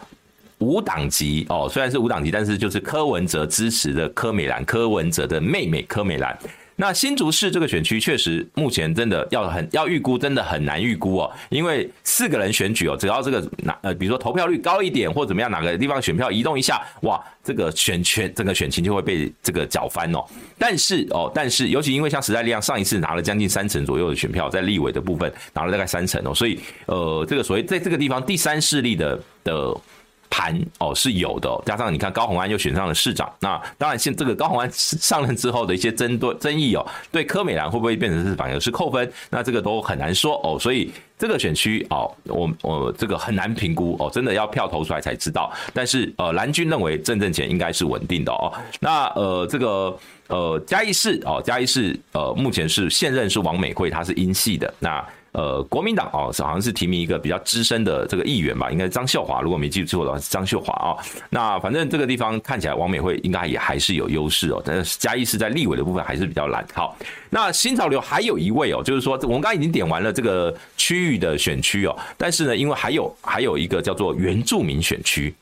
[0.60, 6.40] 无党籍哦，虽然是无党籍，但是就是柯文哲支持的柯美兰，柯文哲的妹妹柯美兰。
[6.82, 20.26] 那新竹市这个选区确实目前真的要很要预估，真的很难预估哦，因为四个人选举哦，只要这个哪呃，比如说投票率高一点或怎么样，哪个地方选票移动一下，哇，这个选权整个选情就会被这个搅翻哦。
[20.58, 29.78] 但是哦，但是尤其因为像时代力量上一次拿了将近三成左右的选票，在立委的部分拿了大概三成哦，所以呃，这个所谓在这个地方第三势力的的。
[30.32, 39.12] 盘哦是有的，加上你看高虹安又选上了市长，那当然现这个高虹安上任之后的一些争对争议哦，对柯美兰会不会变成是反而是扣分？
[39.30, 45.52] 那这个都很难说哦，所以这个选区哦，我我这个很难评估哦，真的要票投出来才知道。
[45.74, 49.96] 但是呃，蓝军认为郑正前应该是稳定的哦，那呃这个
[50.30, 55.06] 呃嘉义市哦嘉义市呃目前是现任是王美惠，她是英系的那。
[55.34, 60.98] 呃，国民党哦，是好像是提名一个比较资深的这个议员吧，应该是张秀华，如果没记错的话是张秀华啊。
[61.30, 66.66] 那反正这个地方看起来王美惠应该也还是有优势哦，但是嘉义是在立委的部分还是比较难。
[66.74, 66.98] 好，
[67.30, 75.34] 那新潮流还有一位哦，就是说我们刚刚已经点完了这个区域的选区哦，但是呢，因为还有还有一个叫做原住民选区。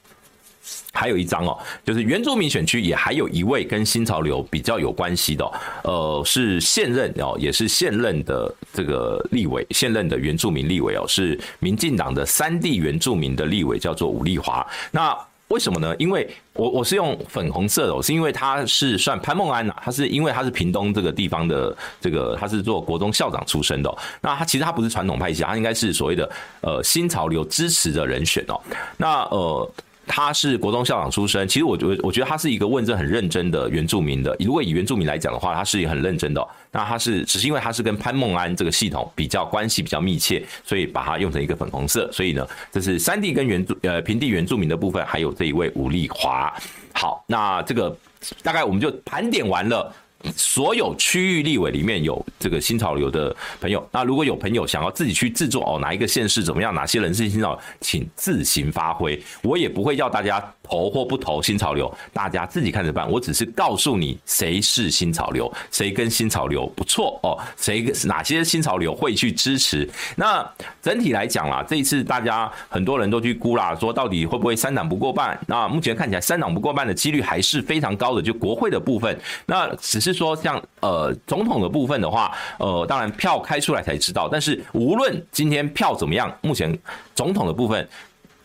[0.91, 5.51] 还有一张哦，就是原住民选区也还有一位跟新潮流比较有关系的，
[5.83, 14.65] 呃，是现任哦，也是现任的这个立委，现任的原住民立委哦，是民进党的三地原住民的立委，叫做伍丽华。
[14.91, 15.15] 那
[15.49, 15.95] 为什么呢？
[15.99, 23.95] 因为我我是用粉红色的，是因为他是算潘孟安呐，他是因为他是屏东这个地方的这个，他是做国中校长出身的。
[24.21, 26.29] 那他其实他不是传统派系，他应该是所谓的
[26.61, 28.59] 呃新潮流支持的人选哦。
[28.97, 29.71] 那呃。
[30.11, 34.35] 他是国中校长出身，其实我觉，我觉得他是一个问政很认真的原住民的。
[34.39, 36.45] 如果以原住民来讲的话，他是很认真的。
[36.71, 42.11] 那他是只是因为他是跟潘孟安这个系统比较关系比较密切，所以把它用成一个粉红色。
[42.11, 46.51] 所以呢，这是山地跟原住呃平地原住民的部分，还有这一位伍丽华。
[46.91, 47.95] 好，那这个
[48.41, 49.93] 大概我们就盘点完了。
[50.35, 63.09] 所有区域立委里面有这个新潮流的朋友，那如果有朋友想要自己去制作哦，哪一个县市怎么样，哪些人是新潮，请自行发挥，我也不会要大家投或不投新潮流，大家自己看着办。
[63.09, 69.89] 我只是告诉你谁是新潮流，谁跟新潮流不错哦，谁哪些新潮流会去支持。
[70.17, 70.45] 那
[70.81, 75.39] 整体来讲啦，这一次大家很多人都去估啦，说到底会不会三党不过半？
[75.47, 80.09] 那目前看起来三党不过半的几率还是非常高的，就国会的部分，那只是。
[80.09, 84.27] 是说像呃总统的部分的话，呃当然票开出来才知道。
[84.27, 86.75] 但是无论今天票怎么样，目前
[87.13, 87.87] 总统的部分。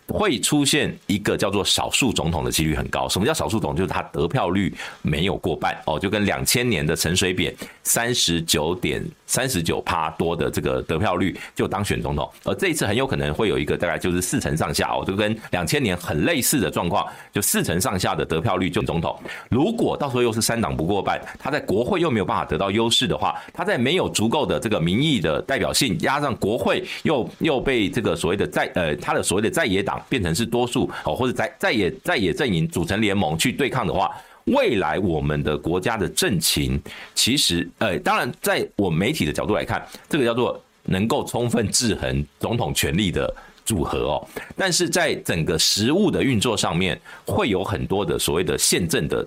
[0.09, 3.09] 会出现一个叫做少数总统的几率很高。
[3.09, 3.75] 什么叫少数总？
[3.75, 7.53] 就是他得票率没有过半哦，就跟两千年的陈水扁
[7.83, 12.31] 三十九点三十九趴多的这个得票率就当选总统。
[12.45, 19.19] 而这一次很有可能会有一个大概就是四成上下哦，就跟两千年很类似的状况，就四成上下的得票率就总统。
[19.49, 29.94] 如果到时候又是三党不过半，他在国会又没有办法得到优势的话，他在没有足够的这个民意的代表性，加上国会又又被这个所谓的在呃他的所谓的在野党。
[30.09, 34.11] 变成是多数哦，或者在在野在野阵营组成联盟去对抗的话，
[34.45, 36.81] 未来我们的国家的政情，
[37.15, 43.35] 其实，呃，当然，在我媒体的角度来看，这个叫做能够充分制衡总统权力的
[43.65, 44.29] 组合哦。
[44.57, 49.27] 但是在整个实物的运作上面，会有很多的所谓的宪政的。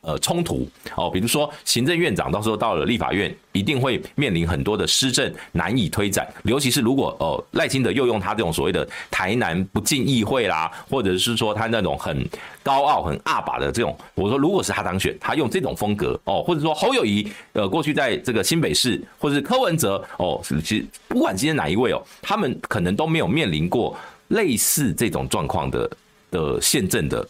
[0.00, 12.28] 呃，冲突哦，比如说行政院长到时候到了立法院，一定会面临很多的施政难以推展，尤其是如果呃赖清德又用他这种所谓的台南不进议会啦，或者是说他那种很
[12.62, 23.96] 高傲、很阿爸的这种，我说如果是他当选，他用这种风格哦，或者说侯友谊呃过去在这个新北市，或者是柯文哲哦，其实不管今天哪一位哦，他们可能都没有面临过
[24.28, 25.90] 类似这种状况的
[26.30, 27.26] 的宪政的，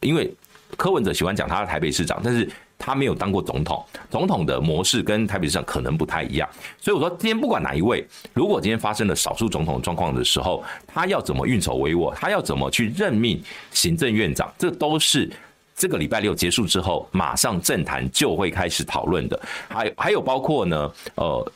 [0.00, 0.32] 因为。
[0.76, 2.48] 柯文哲喜欢讲他的台北市长，但是
[2.78, 6.48] 他没有当过总统，总统的模式跟台北市长可能不太一样。
[6.80, 15.30] 所以我说，今天不管哪一位，如果今天发生了少数总统状况的时候，他要怎么运筹帷幄，他要怎么去任命行政院长，这都是
[15.74, 19.40] 这个礼拜六结束之后，马上政坛就会开始讨论的。
[19.68, 21.52] 还还有包括呢，呃。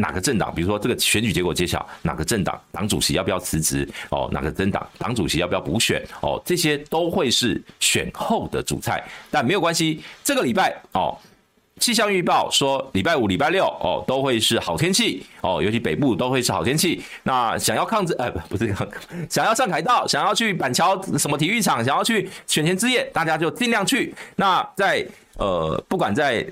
[0.00, 3.86] 哪个政党，比如说这个选举结果揭晓，哪个政党党主席要不要辞职？
[4.08, 6.02] 哦，哪个政党党主席要不要补选？
[6.22, 10.02] 哦，这些都会是选后的主菜，但没有关系。
[10.24, 11.16] 这个礼拜哦，
[11.78, 17.02] 气象预报说礼拜五、礼拜六哦都会是好天气哦，尤其北部都会是好天气。
[17.22, 18.88] 那想要抗战，呃，不是抗，
[19.28, 24.14] 想要上凯道，想要去板桥什么体育场，想要去选前之夜，大家就尽量去。
[24.36, 26.46] 那在呃，不管在。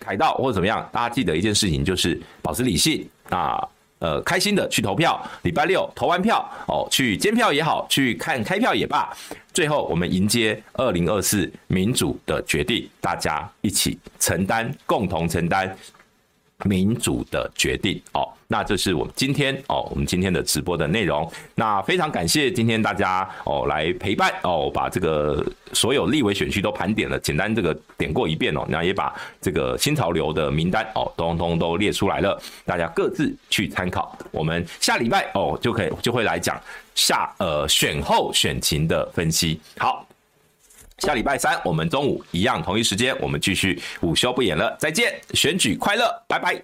[0.00, 3.68] 凯道或者怎么样，大家记得一件事情，就是保持理性啊，
[3.98, 5.20] 呃，开心的去投票。
[5.42, 9.12] 礼拜六投完票哦，去监票也好，去看开票也罢，
[9.52, 15.76] 最后我们迎接二零二四民主的决定，大家一起承担，共同承担。
[16.64, 21.30] 民主的决定哦，那这是我们今天哦，我们今天的直播的内容。
[21.54, 34.16] 那非常感谢今天大家哦来陪伴哦，把这个所有立委选区都盘点了，简单这个点过一遍哦，那也把这个新潮流的名单哦，通通都列出来了，大家各自去参考。
[34.30, 36.60] 我们下礼拜哦就可以就会来讲
[36.94, 39.60] 下呃选后选情的分析。
[39.78, 40.06] 好。
[41.02, 44.76] 下礼拜三我们中午一样同一时间我们继续午休不演了。
[44.78, 46.62] 再见选举快乐拜拜。